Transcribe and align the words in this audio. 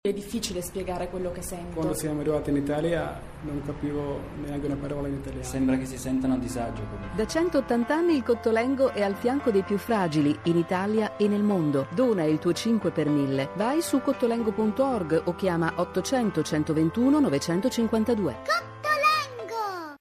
È 0.00 0.12
difficile 0.12 0.62
spiegare 0.62 1.10
quello 1.10 1.32
che 1.32 1.42
sento. 1.42 1.74
Quando 1.74 1.92
siamo 1.92 2.20
arrivati 2.20 2.50
in 2.50 2.56
Italia 2.56 3.20
non 3.42 3.60
capivo 3.66 4.20
neanche 4.44 4.66
una 4.66 4.76
parola 4.76 5.08
in 5.08 5.14
italiano. 5.14 5.42
Sembra 5.42 5.76
che 5.76 5.86
si 5.86 5.98
sentano 5.98 6.34
a 6.34 6.36
disagio. 6.36 6.82
Da 7.16 7.26
180 7.26 7.94
anni 7.94 8.14
il 8.14 8.22
Cottolengo 8.22 8.92
è 8.92 9.02
al 9.02 9.16
fianco 9.16 9.50
dei 9.50 9.64
più 9.64 9.76
fragili 9.76 10.38
in 10.44 10.56
Italia 10.56 11.16
e 11.16 11.26
nel 11.26 11.42
mondo. 11.42 11.88
Dona 11.90 12.22
il 12.22 12.38
tuo 12.38 12.52
5 12.52 12.92
per 12.92 13.08
1000. 13.08 13.50
Vai 13.56 13.82
su 13.82 14.00
cottolengo.org 14.00 15.22
o 15.24 15.34
chiama 15.34 15.72
800 15.74 16.42
121 16.44 17.18
952. 17.18 18.36
Cottolengo! 18.46 19.96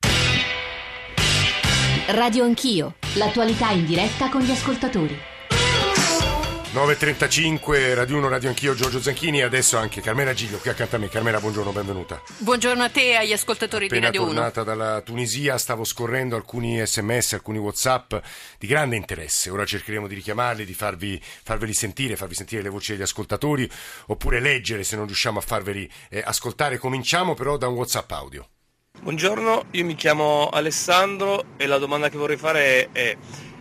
Radio 2.10 2.44
Anch'io. 2.44 2.94
L'attualità 3.16 3.72
in 3.72 3.86
diretta 3.86 4.30
con 4.30 4.42
gli 4.42 4.52
ascoltatori. 4.52 5.36
9.35, 6.78 7.96
Radio 7.96 8.18
1, 8.18 8.30
Radio 8.30 8.50
Anch'io, 8.50 8.76
Giorgio 8.76 9.02
Zanchini 9.02 9.40
e 9.40 9.42
adesso 9.42 9.78
anche 9.78 10.00
Carmela 10.00 10.36
Giglio 10.36 10.60
qui 10.60 10.70
accanto 10.70 10.98
a 10.98 11.00
me. 11.00 11.10
Carmela, 11.10 11.40
buongiorno, 11.40 11.72
benvenuta. 11.72 12.22
Buongiorno 12.38 12.84
a 12.84 12.90
te 12.90 13.14
e 13.14 13.16
agli 13.16 13.34
ascoltatori 13.34 13.86
Appena 13.86 14.12
di 14.12 14.18
Radio 14.18 14.22
1. 14.22 14.34
tornata 14.34 14.62
dalla 14.62 15.02
Tunisia 15.02 15.58
stavo 15.58 15.84
scorrendo 15.84 16.36
alcuni 16.36 16.86
sms, 16.86 17.34
alcuni 17.34 17.58
whatsapp 17.58 18.14
di 18.60 18.68
grande 18.68 18.96
interesse. 18.96 19.50
Ora 19.50 19.66
cercheremo 19.66 20.06
di 20.06 20.14
richiamarli, 20.14 20.66
di 20.66 20.76
farvi, 20.76 21.20
farveli 21.24 21.74
sentire, 21.74 22.16
farvi 22.16 22.36
sentire 22.36 22.62
le 22.62 22.70
voci 22.70 22.92
degli 22.92 23.02
ascoltatori 23.02 23.68
oppure 24.06 24.40
leggere 24.40 24.84
se 24.84 24.96
non 24.96 25.08
riusciamo 25.08 25.40
a 25.40 25.42
farveli 25.42 25.90
eh, 26.12 26.22
ascoltare. 26.24 26.78
Cominciamo 26.78 27.34
però 27.34 27.58
da 27.58 27.68
un 27.68 27.74
whatsapp 27.74 28.12
audio. 28.12 28.48
Buongiorno, 29.02 29.66
io 29.72 29.84
mi 29.84 29.96
chiamo 29.96 30.50
Alessandro 30.50 31.56
e 31.58 31.66
la 31.66 31.80
domanda 31.80 32.10
che 32.10 32.18
vorrei 32.18 32.38
fare 32.38 32.62
è, 32.62 32.90
è 32.92 33.18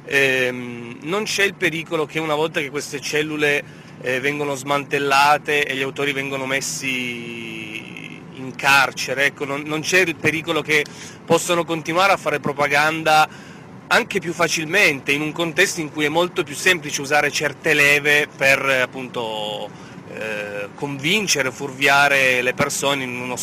ehm, 0.07 0.99
non 1.03 1.25
c'è 1.25 1.45
il 1.45 1.55
pericolo 1.55 2.07
che 2.07 2.19
una 2.19 2.35
volta 2.35 2.61
che 2.61 2.71
queste 2.71 3.01
cellule 3.01 3.63
eh, 4.01 4.21
vengono 4.21 4.55
smantellate 4.55 5.67
e 5.67 5.77
gli 5.77 5.83
autori 5.83 6.13
vengono 6.13 6.47
messi 6.47 8.21
in 8.35 8.55
carcere, 8.57 9.27
ecco, 9.27 9.45
non, 9.45 9.63
non 9.63 9.81
c'è 9.81 10.01
il 10.01 10.17
pericolo 10.17 10.63
che 10.63 10.85
possano 11.25 11.65
continuare 11.65 12.13
a 12.13 12.17
fare 12.17 12.41
propaganda 12.41 13.29
anche 13.89 14.19
più 14.19 14.33
facilmente 14.33 15.13
in 15.13 15.21
un 15.21 15.33
contesto 15.33 15.81
in 15.81 15.93
cui 15.93 16.05
è 16.05 16.09
molto 16.09 16.43
più 16.43 16.55
semplice 16.55 17.01
usare 17.01 17.31
certe 17.31 17.73
leve 17.73 18.27
per 18.35 18.61
appunto 18.65 19.71
eh, 20.13 20.69
convincere, 20.75 21.53
furviare 21.53 22.43
le 22.43 22.55
persone 22.55 23.05
in, 23.05 23.21
uno, 23.21 23.37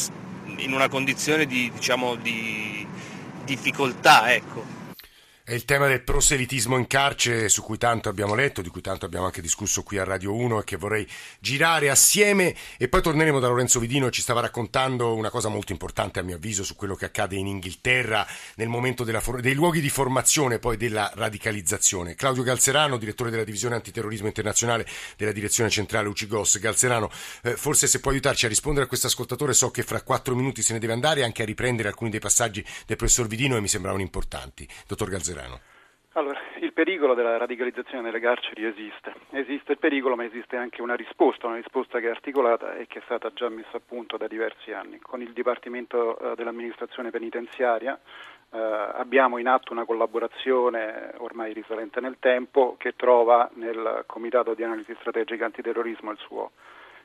in 0.58 0.74
una 0.74 0.90
condizione 0.90 1.46
di, 1.46 1.72
diciamo, 1.74 2.16
di 2.16 2.86
difficoltà. 3.46 4.34
Ecco. 4.34 4.83
È 5.46 5.52
il 5.52 5.66
tema 5.66 5.88
del 5.88 6.02
proselitismo 6.04 6.78
in 6.78 6.88
carcere 6.88 7.50
su 7.50 7.64
cui 7.64 7.78
tanto 7.78 8.08
abbiamo 8.08 8.34
letto, 8.34 8.62
di 8.62 8.70
cui 8.70 8.80
tanto 8.80 9.06
abbiamo 9.06 9.26
anche 9.26 9.42
discusso 9.42 9.84
qui 9.84 9.98
a 9.98 10.06
Radio 10.06 10.34
1 10.34 10.62
e 10.62 10.64
che 10.64 10.78
vorrei 10.78 11.06
girare 11.42 11.90
assieme 11.90 12.56
e 12.78 12.88
poi 12.88 13.02
torneremo 13.02 13.42
da 13.42 13.50
Lorenzo 13.50 13.82
Vidino 13.82 14.06
che 14.06 14.14
ci 14.14 14.22
stava 14.22 14.40
raccontando 14.40 15.14
una 15.14 15.30
cosa 15.30 15.50
molto 15.50 15.74
importante 15.74 16.20
a 16.20 16.24
mio 16.24 16.38
avviso 16.38 16.64
su 16.64 16.78
quello 16.78 16.96
che 16.96 17.04
accade 17.04 17.36
in 17.36 17.48
Inghilterra 17.48 18.26
nel 18.56 18.70
momento 18.70 19.04
for- 19.20 19.42
dei 19.42 19.54
luoghi 19.54 19.82
di 19.82 19.90
formazione 19.90 20.60
poi 20.60 20.78
della 20.78 21.12
radicalizzazione. 21.14 22.16
Claudio 22.16 22.44
Galzerano, 22.44 22.96
direttore 22.96 23.30
della 23.30 23.44
divisione 23.44 23.76
antiterrorismo 23.76 24.28
internazionale 24.28 24.88
della 25.18 25.34
direzione 25.34 25.70
centrale 25.70 26.08
UCIGOS. 26.08 26.60
Galzerano, 26.60 27.12
eh, 27.42 27.58
forse 27.58 27.88
se 27.88 28.00
puoi 28.00 28.14
aiutarci 28.14 28.46
a 28.46 28.48
rispondere 28.48 28.86
a 28.86 28.88
questo 28.88 29.08
ascoltatore 29.08 29.52
so 29.52 29.72
che 29.72 29.84
fra 29.84 30.02
quattro 30.04 30.36
minuti 30.36 30.62
se 30.62 30.72
ne 30.72 30.80
deve 30.80 30.94
andare 30.94 31.26
anche 31.26 31.42
a 31.42 31.46
riprendere 31.46 31.90
alcuni 31.90 32.12
dei 32.12 32.22
passaggi 32.22 32.66
del 32.86 32.96
professor 32.96 33.28
Vidino 33.28 33.58
e 33.58 33.60
mi 33.60 33.68
sembravano 33.68 34.02
importanti. 34.02 34.66
Dottor 34.88 35.10
Galzerano. 35.10 35.33
Allora, 36.16 36.40
il 36.60 36.74
pericolo 36.74 37.16
della 37.16 37.38
radicalizzazione 37.38 38.04
nelle 38.04 38.20
carceri 38.20 38.66
esiste. 38.66 39.14
Esiste 39.32 39.72
il 39.72 39.80
pericolo, 39.80 40.16
ma 40.16 40.24
esiste 40.24 40.56
anche 40.56 40.84
una 40.84 40.94
risposta, 40.94 41.48
una 41.48 41.56
risposta 41.56 42.00
che 42.00 42.06
è 42.06 42.12
articolata 42.12 42.76
e 42.76 42.86
che 42.86 43.00
è 43.00 43.02
stata 43.06 43.34
già 43.34 43.50
messa 43.50 43.78
a 43.78 43.82
punto 43.84 44.16
da 44.16 44.28
diversi 44.28 44.72
anni. 44.72 45.00
Con 45.00 45.24
il 45.24 45.34
Dipartimento 45.34 46.20
eh, 46.20 46.36
dell'amministrazione 46.36 47.10
penitenziaria 47.10 48.00
eh, 48.52 48.60
abbiamo 48.60 49.40
in 49.40 49.48
atto 49.48 49.74
una 49.74 49.86
collaborazione 49.86 51.14
ormai 51.18 51.52
risalente 51.52 52.00
nel 52.00 52.18
tempo 52.20 52.76
che 52.78 52.96
trova 52.96 53.50
nel 53.56 54.04
Comitato 54.06 54.54
di 54.54 54.64
Analisi 54.64 54.96
Strategica 55.00 55.46
Antiterrorismo 55.46 56.12
il 56.12 56.20
suo 56.20 56.52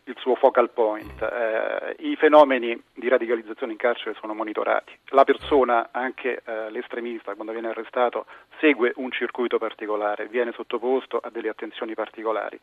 il 0.09 0.17
suo 0.19 0.35
focal 0.35 0.71
point. 0.71 1.23
Eh, 1.23 1.97
I 1.99 2.17
fenomeni 2.17 2.81
di 2.95 3.09
radicalizzazione 3.09 3.73
in 3.73 3.79
carcere 3.79 4.17
sono 4.19 4.35
monitorati. 4.35 4.93
La 5.11 5.25
persona, 5.25 5.89
anche 5.93 6.43
eh, 6.45 6.71
l'estremista, 6.71 7.35
quando 7.35 7.53
viene 7.53 7.69
arrestato, 7.69 8.27
segue 8.59 8.93
un 8.97 9.11
circuito 9.13 9.59
particolare, 9.59 10.27
viene 10.27 10.53
sottoposto 10.53 11.19
a 11.19 11.31
delle 11.31 11.51
attenzioni 11.51 11.95
particolari. 11.95 12.59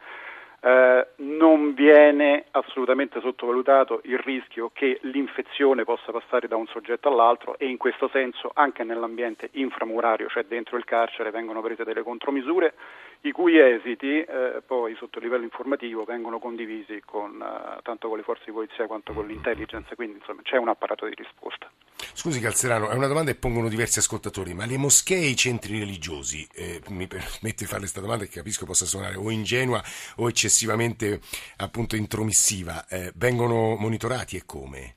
Eh, 0.65 1.07
non 1.17 1.75
viene 1.75 2.45
assolutamente 2.49 3.21
sottovalutato 3.21 4.01
il 4.05 4.17
rischio 4.17 4.71
che 4.73 4.97
l'infezione 5.03 5.83
possa 5.83 6.11
passare 6.11 6.47
da 6.47 6.55
un 6.55 6.65
soggetto 6.65 7.07
all'altro 7.07 7.55
e 7.59 7.67
in 7.67 7.77
questo 7.77 8.07
senso 8.07 8.49
anche 8.51 8.83
nell'ambiente 8.83 9.49
inframurario, 9.51 10.27
cioè 10.27 10.45
dentro 10.45 10.77
il 10.77 10.83
carcere, 10.83 11.29
vengono 11.29 11.61
prese 11.61 11.83
delle 11.83 12.01
contromisure 12.01 12.73
i 13.21 13.31
cui 13.31 13.59
esiti 13.59 14.21
eh, 14.21 14.63
poi 14.65 14.95
sotto 14.95 15.19
livello 15.19 15.43
informativo 15.43 16.03
vengono 16.03 16.39
condivisi 16.39 16.99
con, 17.05 17.39
eh, 17.39 17.81
tanto 17.83 18.07
con 18.07 18.17
le 18.17 18.23
forze 18.23 18.45
di 18.47 18.51
polizia 18.51 18.87
quanto 18.87 19.13
con 19.13 19.27
l'intelligence, 19.27 19.93
quindi 19.93 20.17
insomma 20.17 20.41
c'è 20.41 20.57
un 20.57 20.69
apparato 20.69 21.05
di 21.05 21.13
risposta. 21.13 21.69
Scusi 22.15 22.39
Calzerano, 22.39 22.89
è 22.89 22.95
una 22.95 23.07
domanda 23.07 23.31
che 23.31 23.37
pongono 23.37 23.67
diversi 23.67 23.99
ascoltatori, 23.99 24.53
ma 24.53 24.65
le 24.65 24.77
moschee 24.77 25.17
e 25.17 25.27
i 25.27 25.35
centri 25.35 25.77
religiosi, 25.77 26.47
eh, 26.55 26.81
mi 26.87 27.07
permette 27.07 27.57
di 27.57 27.65
fare 27.65 27.79
questa 27.79 27.99
domanda 27.99 28.23
che 28.23 28.31
capisco 28.31 28.65
possa 28.65 28.85
suonare 28.85 29.17
o 29.17 29.29
ingenua 29.29 29.83
o 30.15 30.29
eccessivamente 30.29 31.19
appunto 31.57 31.97
intromissiva, 31.97 32.87
eh, 32.87 33.11
vengono 33.15 33.75
monitorati 33.75 34.37
e 34.37 34.43
come? 34.45 34.95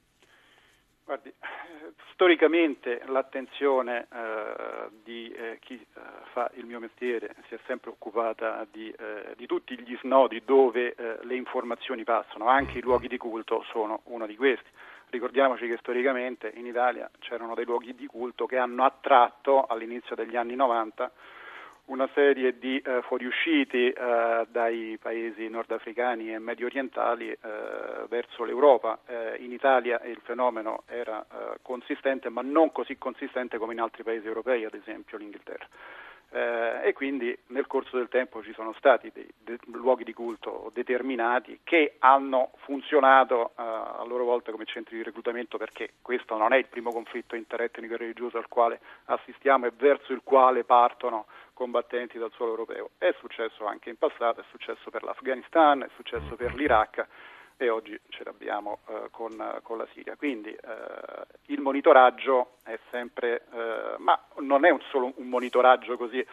Guardi, 1.05 1.35
storicamente 2.13 3.03
l'attenzione 3.07 4.07
eh, 4.13 4.89
di 5.03 5.33
eh, 5.33 5.59
chi 5.61 5.75
eh, 5.75 6.01
fa 6.33 6.49
il 6.55 6.67
mio 6.67 6.79
mestiere 6.79 7.35
si 7.49 7.55
è 7.55 7.59
sempre 7.67 7.91
occupata 7.91 8.65
di, 8.71 8.91
eh, 8.91 9.35
di 9.37 9.47
tutti 9.47 9.77
gli 9.81 9.99
snodi 10.03 10.43
dove 10.45 10.95
eh, 10.95 11.19
le 11.23 11.35
informazioni 11.35 12.05
passano, 12.05 12.47
anche 12.47 12.79
i 12.79 12.83
luoghi 12.83 13.09
di 13.09 13.17
culto 13.17 13.65
sono 13.73 14.03
uno 14.05 14.25
di 14.25 14.37
questi. 14.37 14.69
Ricordiamoci 15.11 15.67
che 15.67 15.79
storicamente 15.79 16.53
in 16.55 16.67
Italia 16.67 17.11
c'erano 17.19 17.55
dei 17.55 17.65
luoghi 17.65 17.95
di 17.95 18.07
culto 18.07 18.47
che 18.47 18.59
hanno 18.59 18.85
attratto 18.85 19.65
all'inizio 19.65 20.15
degli 20.15 20.37
anni 20.37 20.55
90 20.55 21.11
una 21.89 22.09
serie 22.13 22.59
di 22.59 22.79
eh, 22.79 23.01
fuoriusciti 23.03 23.89
eh, 23.89 24.47
dai 24.51 24.99
paesi 25.01 25.49
nordafricani 25.49 26.35
e 26.35 26.39
medio 26.39 26.67
orientali 26.67 27.31
eh, 27.31 27.39
verso 28.09 28.45
l'Europa. 28.45 28.99
Eh, 29.07 29.37
in 29.39 29.53
Italia 29.53 29.99
il 30.05 30.21
fenomeno 30.23 30.83
era 30.87 31.23
eh, 31.23 31.59
consistente, 31.63 32.29
ma 32.29 32.43
non 32.43 32.73
così 32.73 32.99
consistente 32.99 33.57
come 33.57 33.73
in 33.73 33.81
altri 33.81 34.03
paesi 34.03 34.27
europei, 34.27 34.65
ad 34.67 34.75
esempio 34.75 35.17
l'Inghilterra. 35.17 35.67
Eh, 36.31 36.89
e 36.89 36.93
quindi 36.93 37.37
nel 37.47 37.67
corso 37.67 37.97
del 37.97 38.09
tempo 38.09 38.43
ci 38.43 38.53
sono 38.53 38.75
stati 38.75 39.11
dei, 39.15 39.27
dei 39.39 39.59
luoghi 39.73 40.05
di 40.05 40.13
culto 40.13 40.71
determinati 40.75 41.61
che 41.65 41.95
hanno 42.01 42.51
funzionato 42.65 43.53
eh, 43.57 43.63
a 43.63 44.05
loro 44.07 44.25
volta 44.25 44.51
come 44.51 44.67
centri 44.67 44.97
di 44.97 45.03
reclutamento 45.03 45.57
perché 45.57 45.95
questo 46.03 46.37
non 46.37 46.53
è 46.53 46.59
il 46.59 46.67
primo 46.67 46.93
conflitto 46.93 47.35
interetnico 47.35 47.95
e 47.95 47.97
religioso 47.97 48.37
al 48.37 48.49
quale 48.49 48.79
assistiamo 49.07 49.65
e 49.65 49.73
verso 49.75 50.13
il 50.13 50.21
quale 50.23 50.65
partono 50.65 51.27
combattenti 51.55 52.19
dal 52.19 52.31
suolo 52.33 52.51
europeo. 52.51 52.91
È 52.99 53.15
successo 53.19 53.65
anche 53.65 53.89
in 53.89 53.97
passato, 53.97 54.41
è 54.41 54.45
successo 54.51 54.91
per 54.91 55.05
l'Afghanistan, 55.05 55.83
è 55.83 55.89
successo 55.97 56.37
per 56.37 56.55
l'Iraq 56.55 57.07
e 57.57 57.69
oggi 57.69 57.99
ce 58.11 58.23
l'abbiamo 58.23 58.79
eh, 58.87 59.09
con, 59.11 59.61
con, 59.63 59.79
la 59.79 59.87
Siria. 59.93 60.15
Quindi 60.17 60.51
eh, 60.51 61.27
il 61.47 61.61
monitoraggio 61.61 62.58
è 62.69 62.79
sempre, 62.91 63.47
eh, 63.53 63.95
ma 63.99 64.21
non 64.41 64.65
è 64.65 64.71
un 64.71 64.81
solo 64.91 65.13
un 65.17 65.29
monitoraggio 65.29 65.97
così 65.97 66.25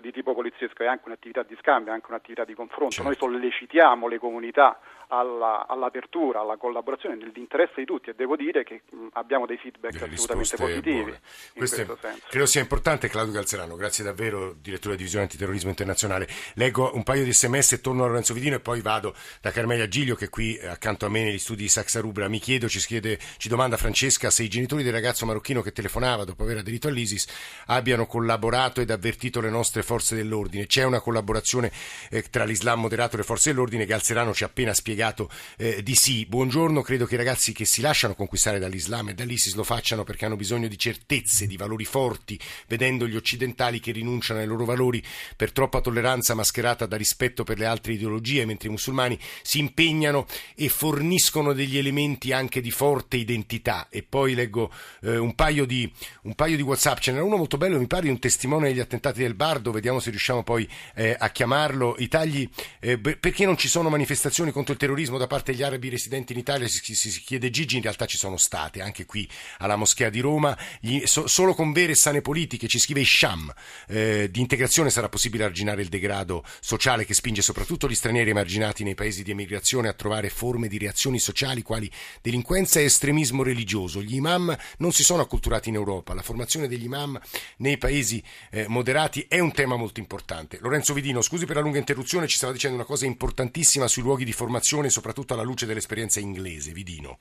di 0.00 0.12
tipo 0.12 0.34
poliziesco, 0.34 0.82
è 0.82 0.86
anche 0.86 1.04
un'attività 1.06 1.42
di 1.42 1.56
scambio, 1.60 1.92
è 1.92 1.94
anche 1.94 2.06
un'attività 2.08 2.44
di 2.44 2.54
confronto. 2.54 2.94
Certo. 2.94 3.08
Noi 3.08 3.16
sollecitiamo 3.16 4.08
le 4.08 4.18
comunità 4.18 4.78
alla, 5.08 5.66
all'apertura, 5.68 6.40
alla 6.40 6.56
collaborazione 6.56 7.16
nell'interesse 7.16 7.74
di 7.76 7.84
tutti 7.84 8.10
e 8.10 8.14
devo 8.14 8.36
dire 8.36 8.64
che 8.64 8.82
mh, 8.90 9.08
abbiamo 9.12 9.46
dei 9.46 9.56
feedback 9.56 9.92
Delle 9.92 10.14
assolutamente 10.14 10.56
positivi. 10.56 11.14
Questo 11.54 11.98
credo 12.28 12.46
sia 12.46 12.60
importante 12.60 13.08
Claudio 13.08 13.32
Calzerano, 13.34 13.76
grazie 13.76 14.04
davvero 14.04 14.52
direttore 14.52 14.80
della 14.80 14.96
divisione 14.96 15.24
antiterrorismo 15.24 15.70
internazionale. 15.70 16.26
Leggo 16.54 16.90
un 16.94 17.02
paio 17.02 17.24
di 17.24 17.32
sms 17.32 17.72
e 17.72 17.80
torno 17.80 18.04
a 18.04 18.08
Lorenzo 18.08 18.34
Vidino 18.34 18.56
e 18.56 18.60
poi 18.60 18.80
vado 18.80 19.14
da 19.40 19.50
Carmelia 19.50 19.88
Giglio 19.88 20.14
che 20.14 20.26
è 20.26 20.28
qui 20.28 20.56
eh, 20.56 20.66
accanto 20.66 21.06
a 21.06 21.08
me 21.08 21.22
negli 21.22 21.38
studi 21.38 21.62
di 21.62 21.68
Saxa 21.68 22.00
Rubra. 22.00 22.28
Mi 22.28 22.38
chiedo, 22.38 22.68
ci, 22.68 22.80
chiede, 22.80 23.18
ci 23.38 23.48
domanda 23.48 23.76
Francesca 23.76 24.30
se 24.30 24.42
i 24.42 24.48
genitori 24.48 24.82
del 24.82 24.92
ragazzo 24.92 25.24
marocchino 25.24 25.62
che 25.62 25.72
telefonava 25.72 26.24
dopo 26.24 26.42
aver 26.42 26.58
aderito 26.58 26.88
all'ISIS 26.88 27.64
abbiano 27.66 28.06
collaborato 28.06 28.80
ed 28.80 28.90
avvertito 28.90 29.40
le 29.40 29.50
nostre 29.50 29.82
forze 29.86 30.14
dell'ordine. 30.14 30.66
C'è 30.66 30.84
una 30.84 31.00
collaborazione 31.00 31.72
eh, 32.10 32.22
tra 32.28 32.44
l'Islam 32.44 32.80
moderato 32.80 33.14
e 33.14 33.18
le 33.18 33.24
forze 33.24 33.50
dell'ordine. 33.50 33.86
Calzerano 33.86 34.34
ci 34.34 34.42
ha 34.42 34.46
appena 34.46 34.74
spiegato 34.74 35.30
eh, 35.56 35.82
di 35.82 35.94
sì. 35.94 36.26
Buongiorno, 36.26 36.82
credo 36.82 37.06
che 37.06 37.14
i 37.14 37.16
ragazzi 37.16 37.52
che 37.52 37.64
si 37.64 37.80
lasciano 37.80 38.14
conquistare 38.14 38.58
dall'Islam 38.58 39.08
e 39.08 39.14
dall'ISIS 39.14 39.54
lo 39.54 39.64
facciano 39.64 40.04
perché 40.04 40.26
hanno 40.26 40.36
bisogno 40.36 40.68
di 40.68 40.76
certezze, 40.76 41.46
di 41.46 41.56
valori 41.56 41.84
forti, 41.84 42.38
vedendo 42.66 43.06
gli 43.06 43.16
occidentali 43.16 43.80
che 43.80 43.92
rinunciano 43.92 44.40
ai 44.40 44.46
loro 44.46 44.64
valori 44.64 45.02
per 45.36 45.52
troppa 45.52 45.80
tolleranza 45.80 46.34
mascherata 46.34 46.86
da 46.86 46.96
rispetto 46.96 47.44
per 47.44 47.58
le 47.58 47.66
altre 47.66 47.92
ideologie, 47.94 48.44
mentre 48.44 48.68
i 48.68 48.72
musulmani 48.72 49.18
si 49.42 49.58
impegnano 49.58 50.26
e 50.54 50.68
forniscono 50.68 51.52
degli 51.52 51.78
elementi 51.78 52.32
anche 52.32 52.60
di 52.60 52.70
forte 52.70 53.16
identità. 53.16 53.88
E 53.88 54.02
poi 54.02 54.34
leggo 54.34 54.72
eh, 55.02 55.16
un, 55.16 55.34
paio 55.34 55.64
di, 55.64 55.90
un 56.22 56.34
paio 56.34 56.56
di 56.56 56.62
WhatsApp, 56.62 56.98
ce 56.98 57.12
n'era 57.12 57.24
uno 57.24 57.36
molto 57.36 57.56
bello, 57.56 57.78
mi 57.78 57.86
pare 57.86 58.02
di 58.02 58.08
un 58.08 58.18
testimone 58.18 58.68
degli 58.68 58.80
attentati 58.80 59.20
del 59.20 59.34
Bardo, 59.34 59.65
vediamo 59.70 60.00
se 60.00 60.10
riusciamo 60.10 60.42
poi 60.42 60.68
eh, 60.94 61.16
a 61.18 61.30
chiamarlo. 61.30 61.96
I 61.98 62.08
tagli, 62.08 62.48
eh, 62.80 62.98
perché 62.98 63.44
non 63.44 63.56
ci 63.56 63.68
sono 63.68 63.88
manifestazioni 63.88 64.50
contro 64.50 64.72
il 64.72 64.78
terrorismo 64.78 65.18
da 65.18 65.26
parte 65.26 65.52
degli 65.52 65.62
arabi 65.62 65.88
residenti 65.88 66.32
in 66.32 66.38
Italia? 66.38 66.68
Si, 66.68 66.94
si, 66.94 67.10
si 67.10 67.20
chiede 67.20 67.50
Gigi, 67.50 67.76
in 67.76 67.82
realtà 67.82 68.06
ci 68.06 68.16
sono 68.16 68.36
state 68.36 68.80
anche 68.80 69.04
qui 69.04 69.28
alla 69.58 69.76
Moschea 69.76 70.10
di 70.10 70.20
Roma, 70.20 70.56
gli, 70.80 71.04
so, 71.06 71.26
solo 71.26 71.54
con 71.54 71.72
vere 71.72 71.92
e 71.92 71.94
sane 71.94 72.20
politiche, 72.20 72.68
ci 72.68 72.78
scrive 72.78 73.00
Isham, 73.00 73.52
eh, 73.88 74.28
di 74.30 74.40
integrazione 74.40 74.90
sarà 74.90 75.08
possibile 75.08 75.44
arginare 75.44 75.82
il 75.82 75.88
degrado 75.88 76.44
sociale 76.60 77.04
che 77.04 77.14
spinge 77.14 77.42
soprattutto 77.42 77.88
gli 77.88 77.94
stranieri 77.94 78.30
emarginati 78.30 78.84
nei 78.84 78.94
paesi 78.94 79.22
di 79.22 79.30
emigrazione 79.30 79.88
a 79.88 79.92
trovare 79.92 80.28
forme 80.28 80.68
di 80.68 80.78
reazioni 80.78 81.18
sociali 81.18 81.62
quali 81.62 81.90
delinquenza 82.22 82.80
e 82.80 82.84
estremismo 82.84 83.42
religioso. 83.42 84.02
Gli 84.02 84.14
imam 84.14 84.56
non 84.78 84.92
si 84.92 85.02
sono 85.02 85.22
acculturati 85.22 85.68
in 85.68 85.74
Europa, 85.74 86.14
la 86.14 86.22
formazione 86.22 86.68
degli 86.68 86.84
imam 86.84 87.20
nei 87.58 87.78
paesi 87.78 88.22
eh, 88.50 88.66
moderati 88.68 89.26
è 89.28 89.38
un 89.38 89.52
tema 89.56 89.76
molto 89.76 90.00
importante. 90.00 90.58
Lorenzo 90.60 90.92
Vidino, 90.92 91.22
scusi 91.22 91.46
per 91.46 91.56
la 91.56 91.62
lunga 91.62 91.78
interruzione, 91.78 92.26
ci 92.26 92.36
stava 92.36 92.52
dicendo 92.52 92.76
una 92.76 92.84
cosa 92.84 93.06
importantissima 93.06 93.88
sui 93.88 94.02
luoghi 94.02 94.24
di 94.24 94.32
formazione, 94.32 94.90
soprattutto 94.90 95.32
alla 95.32 95.42
luce 95.42 95.64
dell'esperienza 95.64 96.20
inglese. 96.20 96.72
Vidino. 96.72 97.16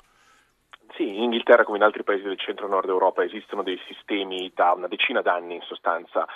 Sì, 0.96 1.08
in 1.08 1.24
Inghilterra 1.24 1.64
come 1.64 1.78
in 1.78 1.84
altri 1.84 2.04
paesi 2.04 2.24
del 2.24 2.38
centro-nord 2.38 2.90
Europa 2.90 3.24
esistono 3.24 3.64
dei 3.64 3.80
sistemi 3.88 4.52
da 4.54 4.74
una 4.74 4.88
decina 4.88 5.22
d'anni 5.22 5.56
in 5.56 5.62
sostanza 5.62 6.28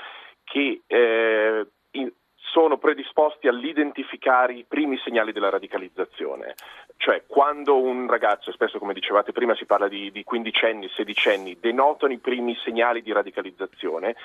che 0.45 0.81
eh, 0.87 1.67
in, 1.91 2.11
sono 2.51 2.77
predisposti 2.77 3.47
all'identificare 3.47 4.53
i 4.53 4.65
primi 4.67 4.97
segnali 5.03 5.33
della 5.33 5.49
radicalizzazione. 5.49 6.55
Cioè, 6.97 7.23
quando 7.27 7.77
un 7.77 8.07
ragazzo, 8.07 8.51
spesso 8.51 8.79
come 8.79 8.93
dicevate 8.93 9.31
prima 9.31 9.55
si 9.55 9.65
parla 9.65 9.87
di, 9.87 10.11
di 10.11 10.23
quindicenni, 10.23 10.89
sedicenni, 10.89 11.57
denotano 11.59 12.13
i 12.13 12.17
primi 12.17 12.55
segnali 12.63 13.01
di 13.01 13.11
radicalizzazione, 13.11 14.15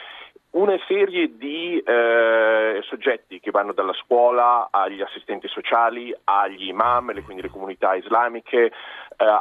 una 0.54 0.78
serie 0.86 1.36
di 1.36 1.78
eh, 1.80 2.80
soggetti 2.82 3.40
che 3.40 3.50
vanno 3.50 3.72
dalla 3.72 3.92
scuola 3.94 4.68
agli 4.70 5.00
assistenti 5.00 5.48
sociali, 5.48 6.14
agli 6.24 6.68
imam, 6.68 7.12
quindi 7.24 7.42
le 7.42 7.50
comunità 7.50 7.94
islamiche, 7.94 8.66
eh, 8.66 8.72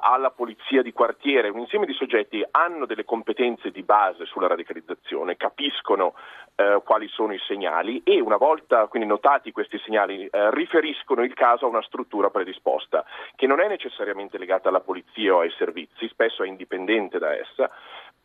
alla 0.02 0.32
polizia 0.32 0.82
di 0.82 0.92
quartiere, 0.92 1.50
un 1.50 1.60
insieme 1.60 1.86
di 1.86 1.94
soggetti 1.94 2.44
hanno 2.52 2.86
delle 2.86 3.06
competenze 3.06 3.70
di 3.70 3.84
base 3.84 4.26
sulla 4.26 4.48
radicalizzazione, 4.48 5.38
capiscono 5.38 6.16
eh, 6.56 6.82
quali 6.84 7.08
sono 7.10 7.34
i 7.34 7.40
segnali 7.48 8.02
e 8.04 8.20
una 8.20 8.38
volta 8.38 8.88
quindi 8.88 9.08
notati 9.08 9.52
questi 9.52 9.80
segnali 9.86 10.26
eh, 10.26 10.50
riferiscono 10.52 11.24
il 11.24 11.34
caso 11.34 11.66
a 11.66 11.70
una 11.70 11.84
struttura 11.84 12.32
predisposta 12.32 13.06
che 13.36 13.46
non 13.46 13.60
è 13.60 13.68
necessariamente 13.68 14.40
legata 14.40 14.70
alla 14.70 14.82
polizia 14.82 15.36
o 15.36 15.40
ai 15.40 15.54
servizi, 15.58 16.08
spesso 16.08 16.44
è 16.44 16.48
indipendente 16.48 17.20
da 17.20 17.36
essa 17.36 17.70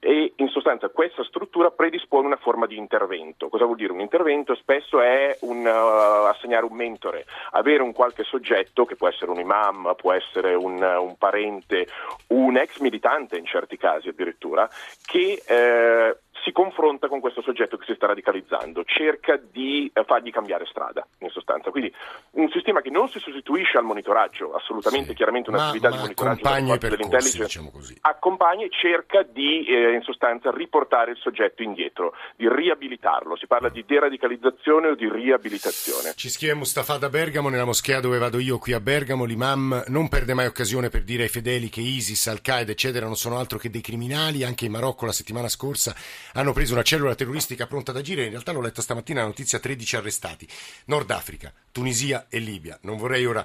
e 0.01 0.33
in 0.37 0.49
sostanza 0.49 0.89
questa 0.91 1.25
struttura 1.25 1.71
predispone 1.71 2.27
una 2.27 2.37
forma 2.37 2.67
di 2.67 2.77
intervento. 2.77 3.49
Cosa 3.49 3.65
vuol 3.65 3.77
dire 3.77 3.93
un 3.93 4.01
intervento? 4.01 4.55
Spesso 4.55 5.01
è 5.01 5.37
un, 5.41 5.65
uh, 5.65 6.27
assegnare 6.27 6.65
un 6.65 6.77
mentore, 6.77 7.25
avere 7.53 7.83
un 7.83 7.93
qualche 7.93 8.23
soggetto 8.23 8.85
che 8.85 8.97
può 8.97 9.09
essere 9.09 9.31
un 9.31 9.41
imam, 9.41 9.95
può 9.97 10.13
essere 10.13 10.55
un, 10.55 10.81
un 10.81 11.17
parente, 11.17 11.89
un 12.29 12.57
ex 12.57 12.79
militante 12.79 13.37
in 13.37 13.45
certi 13.45 13.77
casi 13.77 14.09
addirittura, 14.09 14.69
che 15.05 15.43
eh, 15.45 16.17
si 16.49 16.53
confronta 16.53 17.09
con 17.09 17.21
questo 17.21 17.43
soggetto 17.43 17.77
che 17.77 17.85
si 17.85 17.95
sta 17.95 18.07
radicalizzando, 18.07 18.83
cerca 18.85 19.37
di 19.37 19.91
eh, 19.93 20.05
fargli 20.05 20.31
cambiare 20.31 20.65
strada, 20.65 21.07
in 21.19 21.29
sostanza. 21.29 21.71
Quindi 21.71 21.93
un 22.33 22.49
sistema 22.49 22.81
che 22.81 22.89
non 22.89 23.09
si 23.09 23.19
sostituisce 23.19 23.77
al 23.77 23.85
monitoraggio, 23.85 24.55
assolutamente, 24.55 25.11
sì, 25.11 25.15
chiaramente 25.15 25.51
un'attività 25.51 25.91
ma, 25.91 25.95
di 25.97 26.01
monitoraggio 26.01 26.77
dell'intelligence, 26.89 27.43
diciamo 27.45 27.73
accompagna 28.01 28.65
e 28.65 28.71
cerca 28.71 29.23
di, 29.23 29.67
eh, 29.67 29.93
in 29.93 30.03
sostanza, 30.03 30.51
riportare 30.51 31.11
il 31.11 31.19
soggetto 31.19 31.63
indietro, 31.63 32.15
di 32.37 32.49
riabilitarlo. 32.49 33.37
Si 33.37 33.47
parla 33.47 33.69
di 33.69 33.85
deradicalizzazione 33.87 34.89
o 34.89 34.95
di 34.95 35.09
riabilitazione. 35.11 36.15
Ci 36.17 36.31
scrive 36.31 36.55
Mustafa 36.55 36.97
da 36.97 37.11
Bergamo, 37.11 37.51
nella 37.51 37.67
moschea 37.67 38.01
dove 38.01 38.17
vado 38.19 38.39
io 38.39 38.59
qui 38.59 38.73
a 38.73 38.81
Bergamo, 38.81 39.25
l'imam 39.25 39.85
non 39.89 40.09
perde 40.09 40.33
mai 40.33 40.47
occasione 40.47 40.89
per 40.89 41.03
dire 41.03 41.25
ai 41.25 41.29
fedeli 41.29 41.69
che 41.69 41.81
ISIS, 41.81 42.27
Al-Qaeda, 42.29 42.73
eccetera, 42.73 43.05
non 43.05 43.17
sono 43.17 43.37
altro 43.37 43.59
che 43.59 43.69
dei 43.69 43.83
criminali. 43.83 44.45
Anche 44.45 44.65
in 44.65 44.73
Marocco 44.73 45.05
la 45.05 45.13
settimana 45.13 45.49
scorsa 45.49 45.95
hanno 46.39 46.53
preso 46.53 46.73
una 46.73 46.83
cellula 46.83 47.17
terroristica 47.17 47.67
pronta 47.67 47.91
ad 47.91 47.97
agire. 47.97 48.25
In 48.25 48.31
realtà 48.31 48.53
l'ho 48.53 48.61
letta 48.61 48.81
stamattina 48.81 49.21
la 49.21 49.27
notizia 49.27 49.59
13 49.59 49.97
arrestati. 49.97 50.49
Nord 50.85 51.11
Africa, 51.11 51.53
Tunisia 51.73 52.27
e 52.29 52.39
Libia. 52.39 52.79
Non 52.83 52.97
vorrei 52.97 53.27
ora 53.27 53.45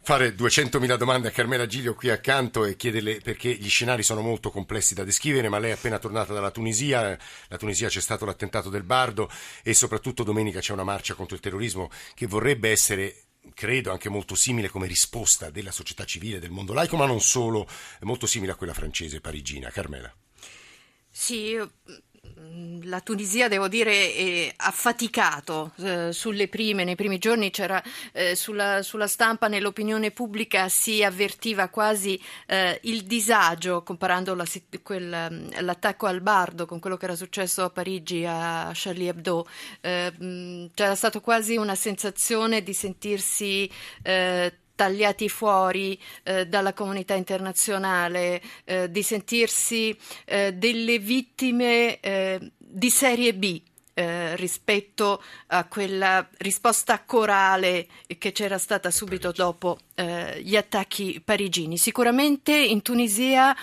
fare 0.00 0.36
200.000 0.36 0.96
domande 0.96 1.28
a 1.28 1.30
Carmela 1.32 1.66
Giglio 1.66 1.94
qui 1.94 2.10
accanto 2.10 2.64
e 2.64 2.76
chiederle 2.76 3.20
perché 3.20 3.52
gli 3.52 3.68
scenari 3.68 4.04
sono 4.04 4.20
molto 4.20 4.50
complessi 4.50 4.94
da 4.94 5.02
descrivere, 5.02 5.48
ma 5.48 5.58
lei 5.58 5.70
è 5.70 5.74
appena 5.74 5.98
tornata 5.98 6.32
dalla 6.32 6.52
Tunisia, 6.52 7.18
la 7.48 7.56
Tunisia 7.56 7.88
c'è 7.88 8.00
stato 8.00 8.24
l'attentato 8.24 8.70
del 8.70 8.84
Bardo 8.84 9.28
e 9.64 9.74
soprattutto 9.74 10.22
domenica 10.22 10.60
c'è 10.60 10.72
una 10.72 10.84
marcia 10.84 11.14
contro 11.14 11.34
il 11.34 11.42
terrorismo 11.42 11.90
che 12.14 12.28
vorrebbe 12.28 12.70
essere 12.70 13.22
credo 13.52 13.90
anche 13.90 14.08
molto 14.08 14.36
simile 14.36 14.68
come 14.68 14.86
risposta 14.86 15.50
della 15.50 15.72
società 15.72 16.04
civile 16.04 16.38
del 16.38 16.50
mondo 16.50 16.72
laico, 16.72 16.96
ma 16.96 17.06
non 17.06 17.20
solo, 17.20 17.66
molto 18.02 18.26
simile 18.26 18.52
a 18.52 18.54
quella 18.54 18.74
francese 18.74 19.20
parigina. 19.20 19.70
Carmela. 19.70 20.14
Sì, 21.10 21.58
la 22.82 23.00
Tunisia, 23.00 23.48
devo 23.48 23.68
dire, 23.68 24.52
ha 24.56 24.70
faticato 24.70 25.72
eh, 25.78 26.12
sulle 26.12 26.48
prime, 26.48 26.84
nei 26.84 26.94
primi 26.94 27.18
giorni 27.18 27.50
c'era 27.50 27.82
eh, 28.12 28.34
sulla, 28.34 28.82
sulla, 28.82 29.06
stampa, 29.06 29.48
nell'opinione 29.48 30.10
pubblica 30.10 30.68
si 30.68 31.02
avvertiva 31.02 31.68
quasi 31.68 32.20
eh, 32.46 32.78
il 32.84 33.04
disagio 33.04 33.82
comparando 33.82 34.34
la, 34.34 34.44
quel, 34.82 35.52
l'attacco 35.60 36.06
al 36.06 36.20
Bardo 36.20 36.66
con 36.66 36.80
quello 36.80 36.96
che 36.96 37.04
era 37.04 37.16
successo 37.16 37.64
a 37.64 37.70
Parigi 37.70 38.24
a 38.26 38.70
Charlie 38.74 39.08
Hebdo. 39.08 39.46
Eh, 39.80 40.70
c'era 40.74 40.94
stata 40.94 41.20
quasi 41.20 41.56
una 41.56 41.74
sensazione 41.74 42.62
di 42.62 42.72
sentirsi 42.72 43.70
eh, 44.02 44.52
tagliati 44.78 45.28
fuori 45.28 46.00
eh, 46.22 46.46
dalla 46.46 46.72
comunità 46.72 47.14
internazionale, 47.14 48.40
eh, 48.62 48.88
di 48.88 49.02
sentirsi 49.02 49.96
eh, 50.24 50.52
delle 50.54 51.00
vittime 51.00 51.98
eh, 51.98 52.52
di 52.56 52.90
serie 52.90 53.34
B. 53.34 53.60
Eh, 53.98 54.36
rispetto 54.36 55.20
a 55.48 55.64
quella 55.66 56.24
risposta 56.36 57.02
corale 57.04 57.88
che 58.16 58.30
c'era 58.30 58.56
stata 58.56 58.92
subito 58.92 59.32
dopo 59.32 59.76
eh, 59.96 60.40
gli 60.40 60.54
attacchi 60.54 61.20
parigini. 61.20 61.76
Sicuramente 61.76 62.56
in 62.56 62.80
Tunisia 62.82 63.56